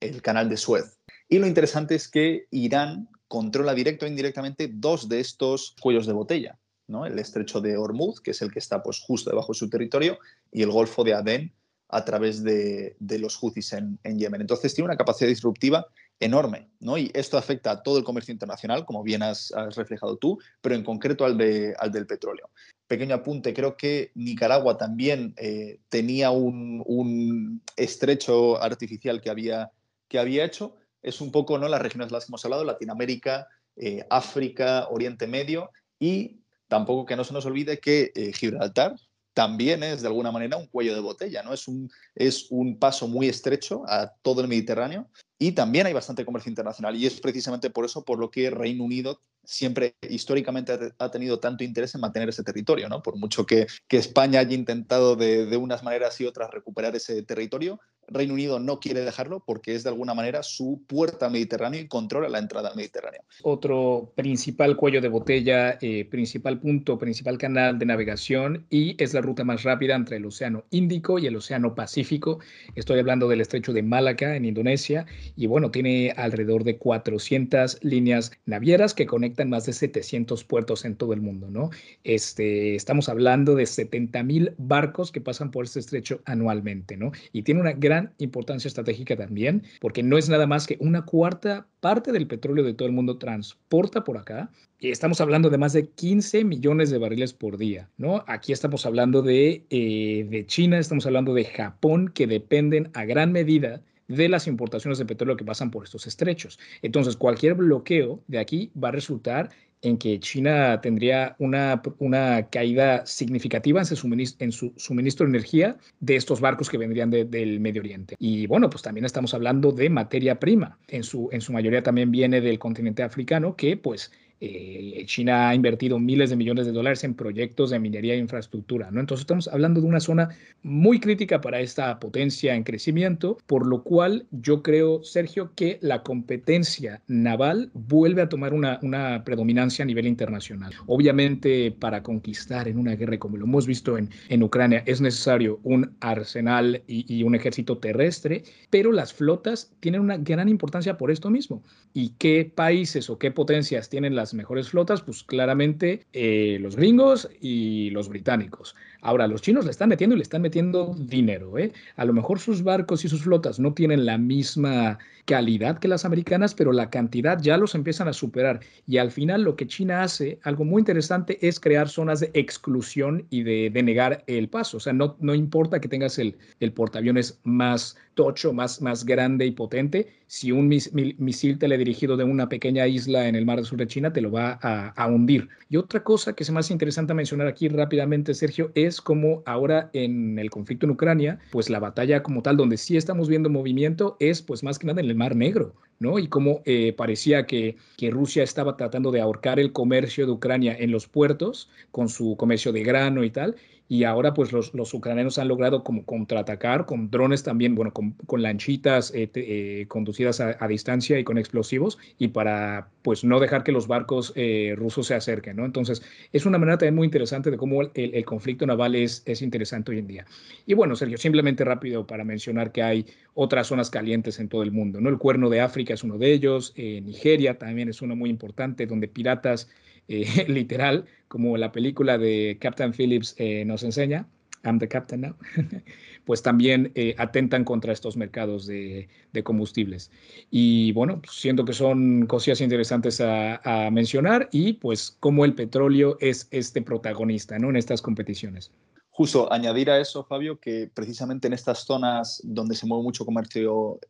[0.00, 0.98] el Canal de Suez.
[1.28, 6.14] Y lo interesante es que Irán controla directo e indirectamente dos de estos cuellos de
[6.14, 6.58] botella.
[6.86, 7.06] ¿No?
[7.06, 10.18] el estrecho de Hormuz, que es el que está pues, justo debajo de su territorio,
[10.52, 11.52] y el Golfo de Adén,
[11.88, 14.40] a través de, los Houthis en, Yemen.
[14.40, 15.86] Entonces tiene una capacidad disruptiva
[16.18, 16.98] enorme, ¿no?
[16.98, 20.82] Y esto afecta a todo el comercio internacional, como bien has, reflejado tú, pero en
[20.82, 22.50] concreto al, de, al del petróleo.
[22.86, 29.70] Pequeño apunte, creo que Nicaragua también eh, tenía un, estrecho artificial que había,
[30.08, 30.76] que había hecho.
[31.02, 31.68] Es un poco ¿no?
[31.68, 37.16] las regiones de las que hemos hablado, Latinoamérica, eh, África, Oriente Medio y tampoco que
[37.16, 38.94] no se nos olvide que eh, Gibraltar
[39.34, 41.52] también es de alguna manera un cuello de botella, ¿no?
[41.52, 46.24] Es un, es un paso muy estrecho a todo el Mediterráneo y también hay bastante
[46.24, 51.10] comercio internacional y es precisamente por eso por lo que Reino Unido siempre históricamente ha
[51.10, 53.02] tenido tanto interés en mantener ese territorio, ¿no?
[53.02, 57.22] Por mucho que, que España haya intentado de, de, unas maneras y otras recuperar ese
[57.24, 61.80] territorio, Reino Unido no quiere dejarlo porque es de alguna manera su puerta al Mediterráneo
[61.80, 63.22] y controla la entrada al Mediterráneo.
[63.42, 69.20] Otro principal cuello de botella, eh, principal punto, principal canal de navegación y es la
[69.20, 72.40] ruta más rápida entre el Océano Índico y el Océano Pacífico.
[72.74, 78.32] Estoy hablando del estrecho de Malaca en Indonesia y bueno, tiene alrededor de 400 líneas
[78.46, 81.70] navieras que conectan más de 700 puertos en todo el mundo, ¿no?
[82.02, 87.12] Este, estamos hablando de 70 mil barcos que pasan por este estrecho anualmente, ¿no?
[87.32, 91.66] Y tiene una gran importancia estratégica también, porque no es nada más que una cuarta
[91.80, 94.50] parte del petróleo de todo el mundo transporta por acá.
[94.78, 98.24] Y estamos hablando de más de 15 millones de barriles por día, ¿no?
[98.26, 103.32] Aquí estamos hablando de, eh, de China, estamos hablando de Japón, que dependen a gran
[103.32, 106.58] medida de las importaciones de petróleo que pasan por estos estrechos.
[106.82, 109.50] Entonces, cualquier bloqueo de aquí va a resultar
[109.84, 116.40] en que China tendría una, una caída significativa en su, suministro, de energía de estos
[116.40, 118.16] barcos que vendrían del Medio Oriente.
[118.18, 120.78] Y bueno, pues también estamos hablando de materia prima.
[120.88, 124.10] En su, en su mayoría también viene del continente africano, que pues
[124.44, 128.90] eh, China ha invertido miles de millones de dólares en proyectos de minería e infraestructura,
[128.90, 129.00] ¿no?
[129.00, 130.28] Entonces estamos hablando de una zona
[130.62, 136.02] muy crítica para esta potencia en crecimiento, por lo cual yo creo, Sergio, que la
[136.02, 140.72] competencia naval vuelve a tomar una, una predominancia a nivel internacional.
[140.86, 145.60] Obviamente, para conquistar en una guerra como lo hemos visto en, en Ucrania, es necesario
[145.62, 151.10] un arsenal y, y un ejército terrestre, pero las flotas tienen una gran importancia por
[151.10, 151.62] esto mismo.
[151.94, 155.02] ¿Y qué países o qué potencias tienen las mejores flotas?
[155.02, 158.74] Pues claramente eh, los gringos y los británicos.
[159.04, 161.58] Ahora, los chinos le están metiendo y le están metiendo dinero.
[161.58, 161.72] ¿eh?
[161.96, 166.06] A lo mejor sus barcos y sus flotas no tienen la misma calidad que las
[166.06, 168.60] americanas, pero la cantidad ya los empiezan a superar.
[168.86, 173.26] Y al final lo que China hace, algo muy interesante, es crear zonas de exclusión
[173.28, 174.78] y de, negar el paso.
[174.78, 179.44] O sea, no, no importa que tengas el, el portaaviones más tocho, más, más grande
[179.44, 183.78] y potente, si un misil teledirigido de una pequeña isla en el mar del sur
[183.78, 185.48] de China te lo va a, hundir.
[185.68, 190.38] Y otra cosa que es más interesante mencionar aquí rápidamente, Sergio, es como ahora en
[190.38, 194.42] el conflicto en Ucrania, pues la batalla como tal, donde sí estamos viendo movimiento, es
[194.42, 196.18] pues más que nada en el Mar Negro, ¿no?
[196.18, 200.76] Y como eh, parecía que, que Rusia estaba tratando de ahorcar el comercio de Ucrania
[200.78, 204.94] en los puertos con su comercio de grano y tal, y ahora pues los, los,
[204.94, 210.40] ucranianos han logrado como contraatacar con drones también, bueno, con, con lanchitas eh, eh, conducidas
[210.40, 215.08] a, distancia y con explosivos y para pues no dejar que los barcos eh, rusos
[215.08, 215.66] se acerquen, ¿no?
[215.66, 219.42] Entonces es una manera también muy interesante de cómo el, el, conflicto naval es, es
[219.42, 220.26] interesante hoy en día.
[220.64, 224.72] Y bueno, Sergio, simplemente rápido para mencionar que hay otras zonas calientes en todo el
[224.72, 225.10] mundo, ¿no?
[225.10, 229.08] El Cuerno de África es uno de ellos, Nigeria también es uno muy importante donde
[229.08, 229.68] piratas
[230.08, 234.26] eh, literal, como la película de Captain Phillips eh, nos enseña,
[234.64, 235.36] I'm the Captain now,
[236.24, 239.08] pues también eh, atentan contra estos mercados de,
[239.42, 240.10] combustibles.
[240.50, 246.16] Y bueno, pues, siento que son cosas interesantes a, mencionar y pues cómo el petróleo
[246.20, 247.68] es este protagonista ¿no?
[247.70, 248.70] en estas competiciones.
[249.10, 254.00] Justo, añadir a eso, Fabio, que precisamente en estas zonas donde se mueve mucho comercio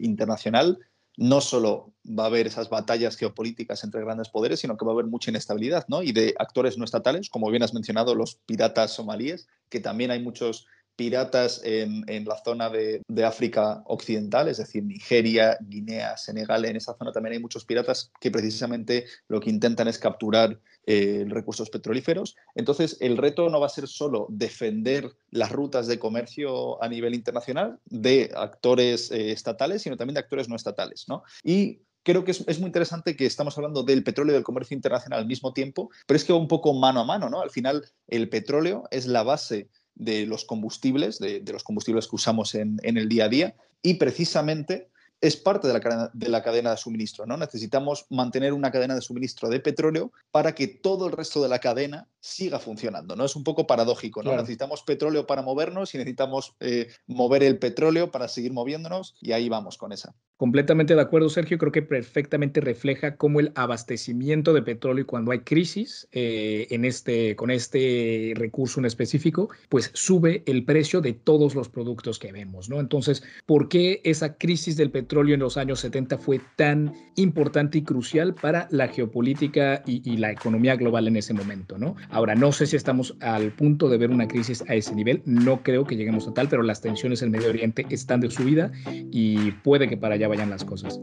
[0.00, 0.78] internacional,
[1.16, 4.94] no solo va a haber esas batallas geopolíticas entre grandes poderes, sino que va a
[4.94, 6.02] haber mucha inestabilidad, ¿no?
[6.02, 10.22] Y de actores no estatales, como bien has mencionado, los piratas somalíes, que también hay
[10.22, 16.96] muchos piratas en, la zona de, África Occidental, es decir, Nigeria, Guinea, Senegal, en esa
[16.96, 22.36] zona también hay muchos piratas que precisamente lo que intentan es capturar eh, recursos petrolíferos.
[22.54, 27.14] Entonces, el reto no va a ser solo defender las rutas de comercio a nivel
[27.14, 31.06] internacional de actores eh, estatales, sino también de actores no estatales.
[31.08, 31.22] ¿no?
[31.42, 35.20] Y creo que es, muy interesante que estamos hablando del petróleo y del comercio internacional
[35.20, 37.40] al mismo tiempo, pero es que va un poco mano a mano, ¿no?
[37.40, 42.54] Al final, el petróleo es la base de los combustibles, de, los combustibles que usamos
[42.54, 46.70] en, el día a día, y precisamente es parte de la, cadena, de la cadena
[46.70, 47.26] de suministro.
[47.26, 47.36] ¿no?
[47.36, 51.58] Necesitamos mantener una cadena de suministro de petróleo para que todo el resto de la
[51.58, 53.26] cadena siga funcionando, ¿no?
[53.26, 54.34] Es un poco paradójico, ¿no?
[54.34, 59.50] Necesitamos petróleo para movernos y necesitamos eh, mover el petróleo para seguir moviéndonos y ahí
[59.50, 60.14] vamos con esa.
[60.38, 61.58] Completamente de acuerdo, Sergio.
[61.58, 67.36] Creo que perfectamente refleja cómo el abastecimiento de petróleo cuando hay crisis eh, en este,
[67.36, 72.70] con este recurso en específico, pues sube el precio de todos los productos que vemos,
[72.70, 72.80] ¿no?
[72.80, 77.82] Entonces, ¿por qué esa crisis del petróleo en los años 70 fue tan importante y
[77.82, 81.96] crucial para la geopolítica y, y la economía global en ese momento, ¿no?
[82.14, 85.64] Ahora, no sé si estamos al punto de ver una crisis a ese nivel, no
[85.64, 88.70] creo que lleguemos a tal, pero las tensiones en Medio Oriente están de subida
[89.10, 91.00] y puede que para allá vayan las cosas.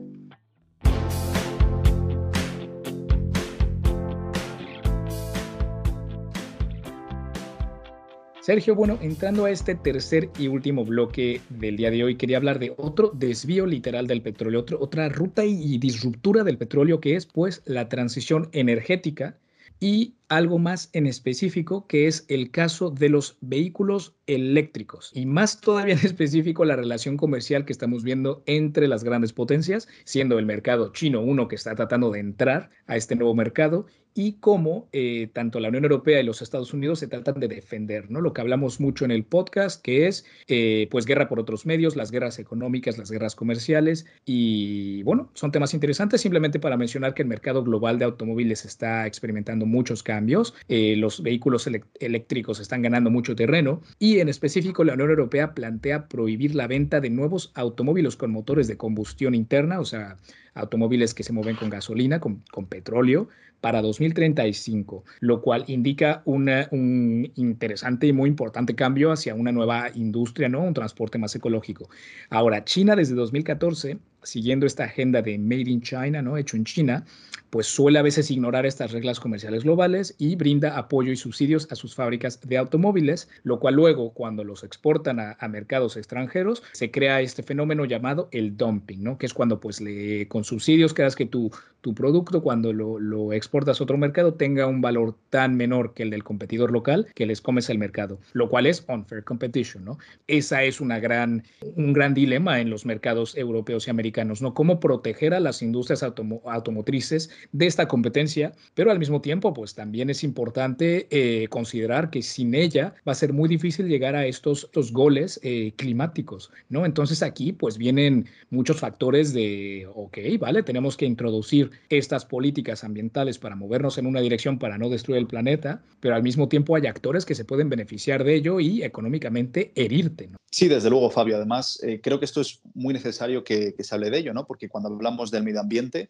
[8.39, 12.58] Sergio, bueno, entrando a este tercer y último bloque del día de hoy, quería hablar
[12.58, 17.63] de otro desvío literal del petróleo, otra ruta y disruptura del petróleo que es pues
[17.65, 19.36] la transición energética
[19.82, 25.60] y algo más en específico, que es el caso de los vehículos eléctricos y más
[25.60, 30.46] todavía en específico la relación comercial que estamos viendo entre las grandes potencias, siendo el
[30.46, 35.30] mercado chino uno que está tratando de entrar a este nuevo mercado y cómo eh,
[35.34, 38.20] tanto la Unión Europea y los Estados Unidos se tratan de defender, ¿no?
[38.20, 41.96] Lo que hablamos mucho en el podcast, que es eh, pues guerra por otros medios,
[41.96, 47.22] las guerras económicas, las guerras comerciales y bueno, son temas interesantes simplemente para mencionar que
[47.22, 50.21] el mercado global de automóviles está experimentando muchos cambios
[50.68, 51.68] eh, los vehículos
[52.00, 57.00] eléctricos están ganando mucho terreno y en específico la Unión Europea plantea prohibir la venta
[57.00, 60.18] de nuevos automóviles con motores de combustión interna, o sea,
[60.54, 63.30] automóviles que se mueven con gasolina, con, petróleo,
[63.62, 70.48] para 2035, lo cual indica un interesante y muy importante cambio hacia una nueva industria.
[70.48, 71.90] Un transporte más ecológico.
[72.30, 76.38] Ahora, China desde 2014, siguiendo esta agenda de Made in China, ¿no?
[76.38, 77.06] Hecho en China,
[77.52, 81.76] pues suele a veces ignorar estas reglas comerciales globales y brinda apoyo y subsidios a
[81.76, 87.20] sus fábricas de automóviles, lo cual luego cuando los exportan a, mercados extranjeros se crea
[87.20, 89.18] este fenómeno llamado el dumping, ¿no?
[89.18, 93.34] Que es cuando pues le con subsidios creas que tu, tu producto cuando lo, lo,
[93.34, 97.26] exportas a otro mercado tenga un valor tan menor que el del competidor local que
[97.26, 99.98] les comes el mercado, lo cual es unfair competition, ¿no?
[100.28, 101.44] Esa es una gran,
[101.76, 104.11] un gran dilema en los mercados europeos y americanos,
[104.41, 104.54] ¿no?
[104.54, 110.10] Cómo proteger a las industrias automotrices de esta competencia, pero al mismo tiempo, pues también
[110.10, 114.69] es importante eh, considerar que sin ella va a ser muy difícil llegar a estos,
[114.91, 116.86] goles eh, climáticos, ¿no?
[116.86, 123.38] Entonces aquí, pues vienen muchos factores de, ok, vale, tenemos que introducir estas políticas ambientales
[123.38, 126.88] para movernos en una dirección para no destruir el planeta, pero al mismo tiempo hay
[126.88, 130.38] actores que se pueden beneficiar de ello y económicamente herirte, ¿no?
[130.52, 131.38] Sí, desde luego, Fabio.
[131.38, 134.46] Además, eh, creo que esto es muy necesario que, que, se hable de ello, ¿no?
[134.46, 136.10] Porque cuando hablamos del medio ambiente,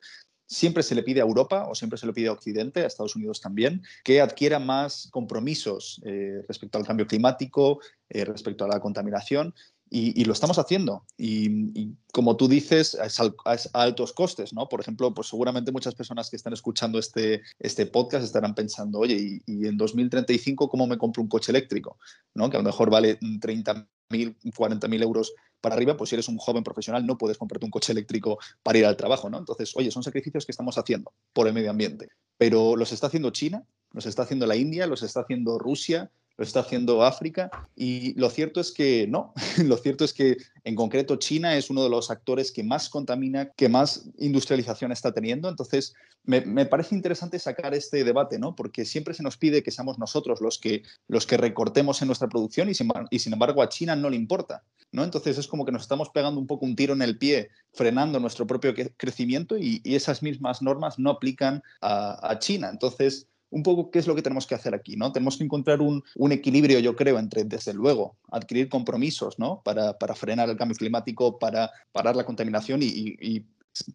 [0.52, 3.16] siempre se le pide a Europa o siempre se le pide a Occidente, a Estados
[3.16, 8.82] Unidos también, que adquiera más compromisos eh, respecto al cambio climático, eh, respecto a la
[8.82, 9.56] contaminación.
[9.94, 11.04] Y, lo estamos haciendo.
[11.18, 13.34] Y, como tú dices, es a,
[13.74, 14.70] altos costes, ¿no?
[14.70, 19.42] Por ejemplo, pues seguramente muchas personas que están escuchando este, este podcast estarán pensando, oye,
[19.46, 21.98] y, en 2035 cómo me compro un coche eléctrico?
[22.34, 22.50] ¿no?
[22.50, 26.64] Que a lo mejor vale 30.000, 40.000 euros para arriba, pues si eres un joven
[26.64, 29.38] profesional no puedes comprarte un coche eléctrico para ir al trabajo, ¿no?
[29.38, 33.30] Entonces, oye, son sacrificios que estamos haciendo por el medio ambiente, pero los está haciendo
[33.30, 38.20] China, los está haciendo la India, los está haciendo Rusia, lo está haciendo África y
[38.20, 39.32] lo cierto es que no,
[39.64, 43.52] lo cierto es que en concreto China es uno de los actores que más contamina,
[43.52, 48.56] que más industrialización está teniendo, entonces me, parece interesante sacar este debate, ¿no?
[48.56, 52.28] Porque siempre se nos pide que seamos nosotros los que, los que recortemos en nuestra
[52.28, 55.04] producción y sin, embargo a China no le importa, ¿no?
[55.04, 58.20] Entonces es como que nos estamos pegando un poco un tiro en el pie, frenando
[58.20, 62.70] nuestro propio crecimiento y, esas mismas normas no aplican a China.
[62.72, 65.12] Entonces, un poco qué es lo que tenemos que hacer aquí, ¿no?
[65.12, 69.62] Tenemos que encontrar un, equilibrio, yo creo, entre, desde luego, adquirir compromisos, ¿no?
[69.64, 73.46] Para, frenar el cambio climático, para parar la contaminación y,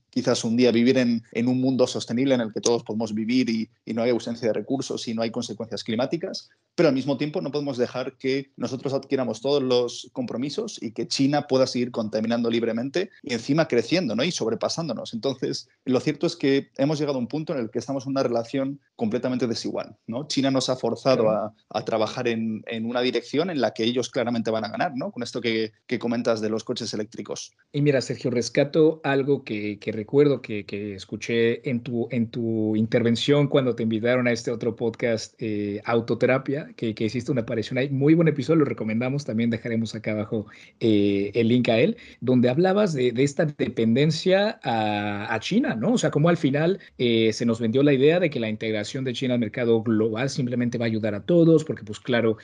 [0.08, 3.68] quizás un día vivir en, un mundo sostenible en el que todos podemos vivir y,
[3.84, 7.40] y, no hay ausencia de recursos y no hay consecuencias climáticas, pero al mismo tiempo
[7.40, 12.48] no podemos dejar que nosotros adquiramos todos los compromisos y que China pueda seguir contaminando
[12.48, 14.22] libremente y encima creciendo ¿no?
[14.22, 15.12] y sobrepasándonos.
[15.12, 18.10] Entonces, lo cierto es que hemos llegado a un punto en el que estamos en
[18.10, 19.96] una relación completamente desigual.
[20.06, 20.28] ¿no?
[20.28, 21.52] China nos ha forzado a,
[21.84, 25.10] trabajar en, una dirección en la que ellos claramente van a ganar, ¿no?
[25.10, 27.52] con esto que, que comentas de los coches eléctricos.
[27.72, 33.48] Y mira, Sergio, rescato algo que que, recuerdo que, escuché en tu, en tu intervención
[33.48, 37.88] cuando te invitaron a este otro podcast, eh, Autoterapia, que, hiciste una aparición ahí.
[37.88, 39.24] Muy buen episodio, lo recomendamos.
[39.24, 40.46] También dejaremos acá abajo
[40.80, 45.92] eh, el link a él, donde hablabas de, esta dependencia a, China, ¿no?
[45.92, 49.04] O sea, como al final eh, se nos vendió la idea de que la integración
[49.04, 52.38] de China al mercado global simplemente va a ayudar a todos, porque pues claro,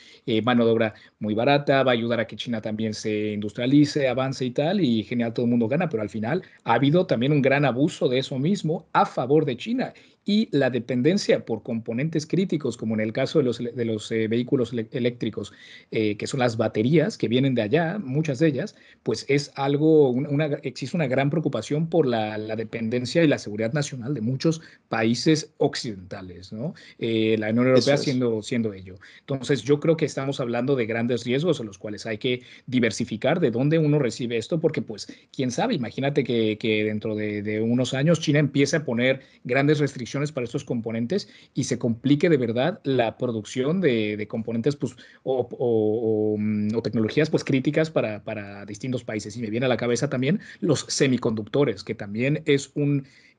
[0.44, 4.44] mano de obra muy barata, va a ayudar a que China también se industrialice, avance
[4.44, 7.42] y tal, y genial, todo el mundo gana, pero al final ha habido también un
[7.42, 9.92] gran abuso de eso mismo a favor de China
[10.24, 14.28] y la dependencia por componentes críticos, como en el caso de los, de los eh,
[14.28, 15.52] vehículos eléctricos,
[15.90, 20.10] eh, que son las baterías que vienen de allá, muchas de ellas, pues es algo,
[20.10, 25.52] una, existe una gran preocupación por la, dependencia y la seguridad nacional de muchos países
[25.56, 26.74] occidentales, ¿no?
[26.98, 28.96] Eh, la Unión Europea siendo, siendo ello.
[29.20, 33.40] Entonces, yo creo que estamos hablando de grandes riesgos a los cuales hay que diversificar
[33.40, 37.60] de dónde uno recibe esto, porque pues, quién sabe, imagínate que, que dentro de, de
[37.60, 42.36] unos años China empiece a poner grandes restricciones para estos componentes y se complique de
[42.36, 49.36] verdad la producción de, componentes pues, o, mm, o, tecnologías pues, críticas para, distintos países.
[49.36, 52.72] Y me viene a la cabeza también los semiconductores, que también es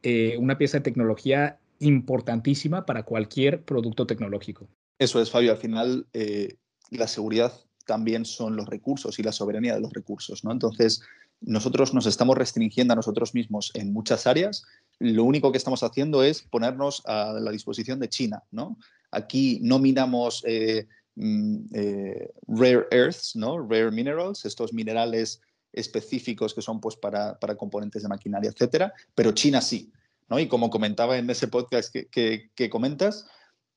[0.03, 4.67] eh, una pieza de tecnología importantísima para cualquier producto tecnológico.
[4.99, 5.51] Eso es, Fabio.
[5.51, 6.55] Al final, eh,
[6.89, 7.53] la seguridad
[7.85, 10.43] también son los recursos y la soberanía de los recursos.
[10.43, 10.51] ¿no?
[10.51, 11.01] Entonces,
[11.45, 14.63] nosotros nos estamos restringiendo a nosotros mismos en muchas áreas
[14.99, 18.43] lo único que estamos haciendo es ponernos a la disposición de China.
[18.51, 18.77] ¿no?
[19.11, 23.59] Aquí no minamos eh, mm, eh, rare earths, ¿no?
[23.59, 25.41] rare minerals, estos minerales
[25.73, 29.91] específicos que son pues, para, componentes de maquinaria, etcétera, pero China sí.
[30.29, 30.39] ¿no?
[30.39, 33.25] Y como comentaba en ese podcast que comentas,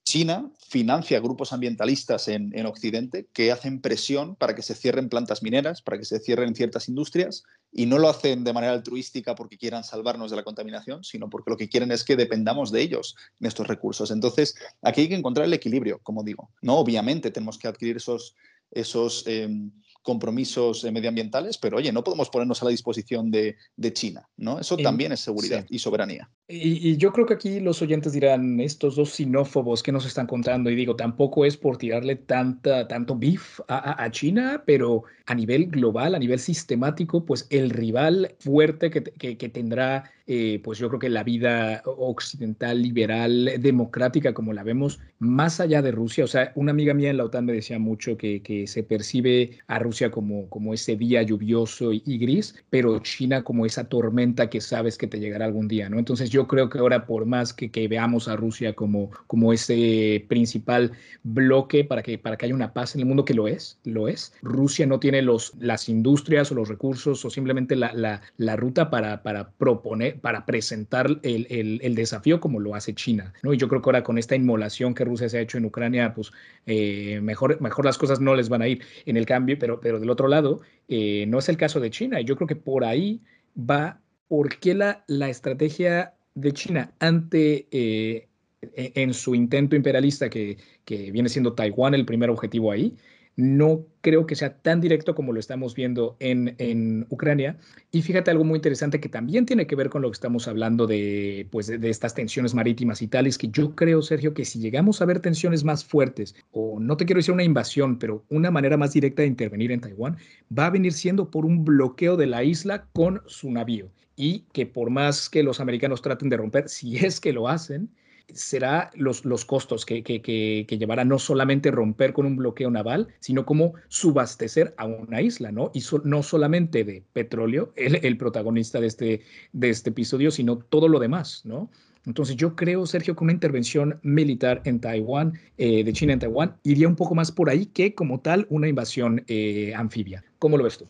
[0.07, 5.83] China financia grupos ambientalistas en, Occidente que hacen presión para que se cierren plantas mineras,
[5.83, 7.43] para que se cierren ciertas industrias,
[7.73, 11.51] y no lo hacen de manera altruística porque quieran salvarnos de la contaminación, sino porque
[11.51, 14.13] lo que quieren es que dependamos de ellos, en estos recursos.
[14.13, 16.51] Entonces, aquí hay que encontrar el equilibrio, como digo.
[16.63, 18.37] No, obviamente tenemos que adquirir esos,
[18.71, 19.73] esos em,
[20.07, 23.57] compromisos eh, medioambientales, pero oye, no podemos ponernos a la disposición de,
[23.93, 24.61] China, ¿no?
[24.61, 26.31] Eso también es seguridad y soberanía.
[26.49, 30.71] Y, yo creo que aquí los oyentes dirán, estos dos sinófobos que nos están contando,
[30.71, 36.15] y digo, tampoco es por tirarle tanta, tanto beef a, China, pero a nivel global,
[36.15, 41.09] a nivel sistemático, pues el rival fuerte que, que, tendrá, eh, pues yo creo que
[41.09, 46.73] la vida occidental, liberal, democrática, como la vemos, más allá de Rusia, o sea, una
[46.73, 50.49] amiga mía en la OTAN me decía mucho que, que se percibe a Rusia como,
[50.49, 55.21] como ese día lluvioso y, gris, pero China como esa tormenta que sabes que te
[55.21, 55.99] llegará algún día, ¿no?
[55.99, 60.25] Entonces yo creo que ahora por más que, que veamos a Rusia como, como ese
[60.29, 63.79] principal bloque para que, para que haya una paz en el mundo, que lo es,
[63.85, 68.23] lo es, Rusia no tiene los, las industrias o los recursos o simplemente la, la,
[68.37, 71.47] la ruta para, para proponer, para presentar el,
[71.83, 73.53] el, desafío como lo hace China, ¿no?
[73.53, 76.15] Y yo creo que ahora con esta inmolación que Rusia se ha hecho en Ucrania,
[76.15, 76.33] pues
[76.67, 78.83] eh, mejor, mejor las cosas no les van a ir.
[79.07, 82.21] En el cambio, pero, pero del otro lado, eh, no es el caso de China.
[82.21, 83.21] Y yo creo que por ahí
[83.59, 88.29] va, ¿por qué la, la estrategia de China ante, eh,
[88.61, 92.95] e, en su intento imperialista, que, que viene siendo Taiwán el primer objetivo ahí,
[93.37, 97.59] no creo que sea tan directo como lo estamos viendo en, Ucrania.
[97.93, 100.87] Y fíjate algo muy interesante que también tiene que ver con lo que estamos hablando
[100.87, 105.03] de, pues, de, estas tensiones marítimas y tales, que yo creo, Sergio, que si llegamos
[105.03, 108.77] a ver tensiones más fuertes, o no te quiero decir una invasión, pero una manera
[108.77, 110.17] más directa de intervenir en Taiwán,
[110.57, 113.91] va a venir siendo por un bloqueo de la isla con su navío.
[114.17, 117.91] Y que por más que los americanos traten de romper, si es que lo hacen,
[118.33, 123.09] será los, los costos que, que, que, llevará no solamente romper con un bloqueo naval,
[123.21, 125.71] sino como subastecer a una isla, ¿no?
[125.75, 129.23] Y no solamente de petróleo, el, el, protagonista de este,
[129.53, 131.71] de este episodio, sino todo lo demás, ¿no?
[132.07, 136.57] Entonces yo creo, Sergio, que una intervención militar en Taiwán, eh, de China en Taiwán,
[136.63, 140.25] iría un poco más por ahí que como tal una invasión eh, anfibia.
[140.39, 140.87] ¿Cómo lo ves tú?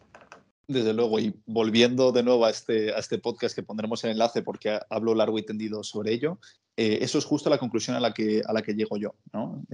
[0.68, 4.42] Desde luego, y volviendo de nuevo a este, a este podcast que pondremos en enlace
[4.42, 6.38] porque hablo largo y tendido sobre ello,
[6.76, 9.14] eh, eso es justo la conclusión a la que, a la que llego yo.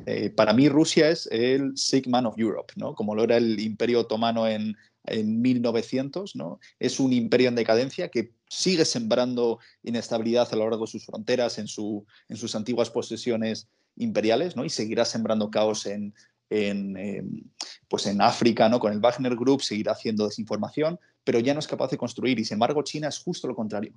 [0.07, 4.01] Eh, para mí Rusia es el Sick Man of Europe, como lo era el Imperio
[4.01, 6.61] Otomano en, en 1900, ¿no?
[6.79, 11.59] es un imperio en decadencia que sigue sembrando inestabilidad a lo largo de sus fronteras,
[11.59, 14.65] en, su, en sus antiguas posesiones imperiales, ¿no?
[14.65, 16.15] y seguirá sembrando caos en,
[16.51, 17.51] en,
[17.89, 18.79] pues en África, ¿no?
[18.79, 22.39] con el Wagner Group, seguirá haciendo desinformación, pero ya no es capaz de construir.
[22.39, 23.93] Y sin embargo, China es justo lo contrario.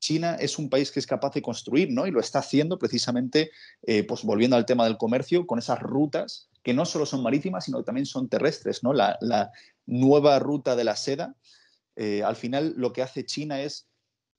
[0.00, 2.06] China es un país que es capaz de construir, ¿no?
[2.06, 3.50] Y lo está haciendo precisamente,
[3.82, 7.64] eh, pues volviendo al tema del comercio, con esas rutas que no solo son marítimas,
[7.66, 8.92] sino que también son terrestres, ¿no?
[8.92, 9.18] La,
[9.86, 11.34] nueva ruta de la seda,
[11.96, 13.88] eh, al final lo que hace China es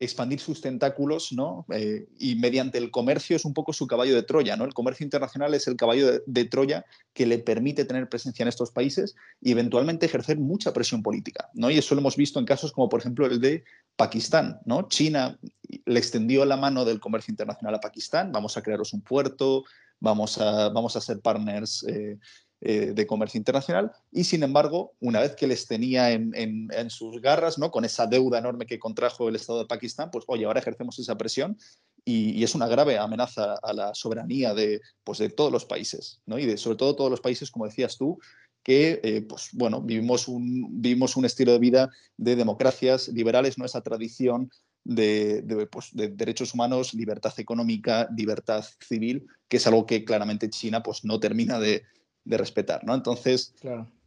[0.01, 1.65] expandir sus tentáculos, ¿no?
[1.71, 4.65] Eh, y mediante el comercio es un poco su caballo de Troya, ¿no?
[4.65, 8.71] El comercio internacional es el caballo de, Troya que le permite tener presencia en estos
[8.71, 11.69] países y eventualmente ejercer mucha presión política, ¿no?
[11.69, 13.63] Y eso lo hemos visto en casos como, por ejemplo, el de
[14.01, 14.87] Pakistán, ¿no?
[14.87, 15.37] China
[15.85, 19.63] le extendió la mano del comercio internacional a Pakistán, vamos a crearos un puerto,
[19.99, 22.17] vamos a, vamos a ser partners eh,
[22.61, 27.59] eh, de comercio internacional y sin embargo, una vez que les tenía en, sus garras,
[27.59, 27.69] ¿no?
[27.69, 31.15] con esa deuda enorme que contrajo el Estado de Pakistán, pues oye, ahora ejercemos esa
[31.15, 31.59] presión
[32.03, 36.39] y, es una grave amenaza a la soberanía de, pues, de todos los países ¿no?
[36.39, 38.17] y de, sobre todo todos los países, como decías tú,
[38.63, 43.65] que eh, pues, bueno, vivimos, un, vivimos un estilo de vida de democracias liberales, ¿no?
[43.65, 44.51] esa tradición
[44.83, 50.81] de, pues, de, derechos humanos, libertad económica, libertad civil, que es algo que claramente China
[50.81, 51.83] pues, no termina de,
[52.23, 52.93] de respetar, ¿no?
[52.93, 53.53] Entonces,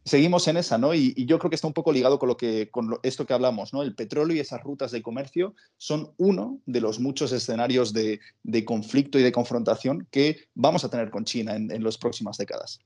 [0.03, 0.93] seguimos en esa, ¿no?
[0.93, 3.73] Y, yo creo que está un poco ligado con, lo que, con esto que hablamos,
[3.73, 3.81] ¿no?
[3.81, 8.19] El petróleo y esas rutas de comercio son uno de los muchos escenarios de,
[8.65, 12.79] conflicto y de confrontación que vamos a tener con China en, en las próximas décadas.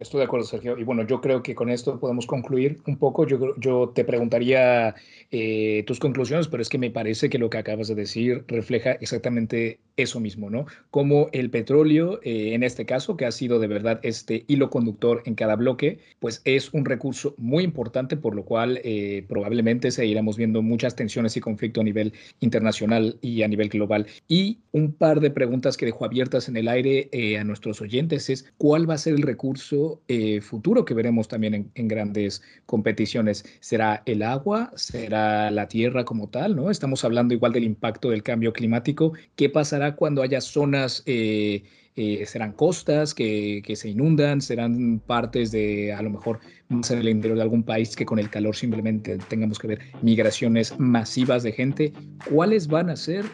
[0.00, 0.78] Estoy de acuerdo, Sergio.
[0.78, 3.26] Y bueno, yo creo que con esto podemos concluir un poco.
[3.26, 4.94] Yo, yo te preguntaría
[5.30, 8.92] eh, tus conclusiones, pero es que me parece que lo que acabas de decir refleja
[8.92, 10.64] exactamente eso mismo, ¿no?
[10.90, 15.22] Como el petróleo, eh, en este caso, que ha sido de verdad este hilo conductor
[15.26, 20.38] en cada bloque, pues es un recurso muy importante, por lo cual eh, probablemente seguiremos
[20.38, 24.06] viendo muchas tensiones y conflicto a nivel internacional y a nivel global.
[24.28, 28.50] Y un par de preguntas que dejo abiertas en el aire a nuestros oyentes es,
[28.56, 29.89] ¿cuál va a ser el recurso?
[30.08, 33.44] Eh, futuro que veremos también en, grandes competiciones.
[33.60, 34.70] ¿Será el agua?
[34.76, 36.56] ¿Será la tierra como tal?
[36.56, 36.70] ¿no?
[36.70, 39.12] Estamos hablando igual del impacto del cambio climático.
[39.36, 41.02] ¿Qué pasará cuando haya zonas...
[41.06, 41.64] Eh,
[41.96, 46.38] eh, serán costas que, que, se inundan, serán partes de a lo mejor
[46.68, 49.80] más en el interior de algún país que con el calor simplemente tengamos que ver
[50.00, 51.92] migraciones masivas de gente.
[52.30, 53.26] ¿Cuáles van a ser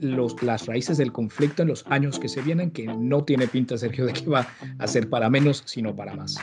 [0.00, 3.76] los, las raíces del conflicto en los años que se vienen, que no tiene pinta,
[3.78, 4.46] Sergio, de que va
[4.78, 6.36] a ser para menos, sino para más.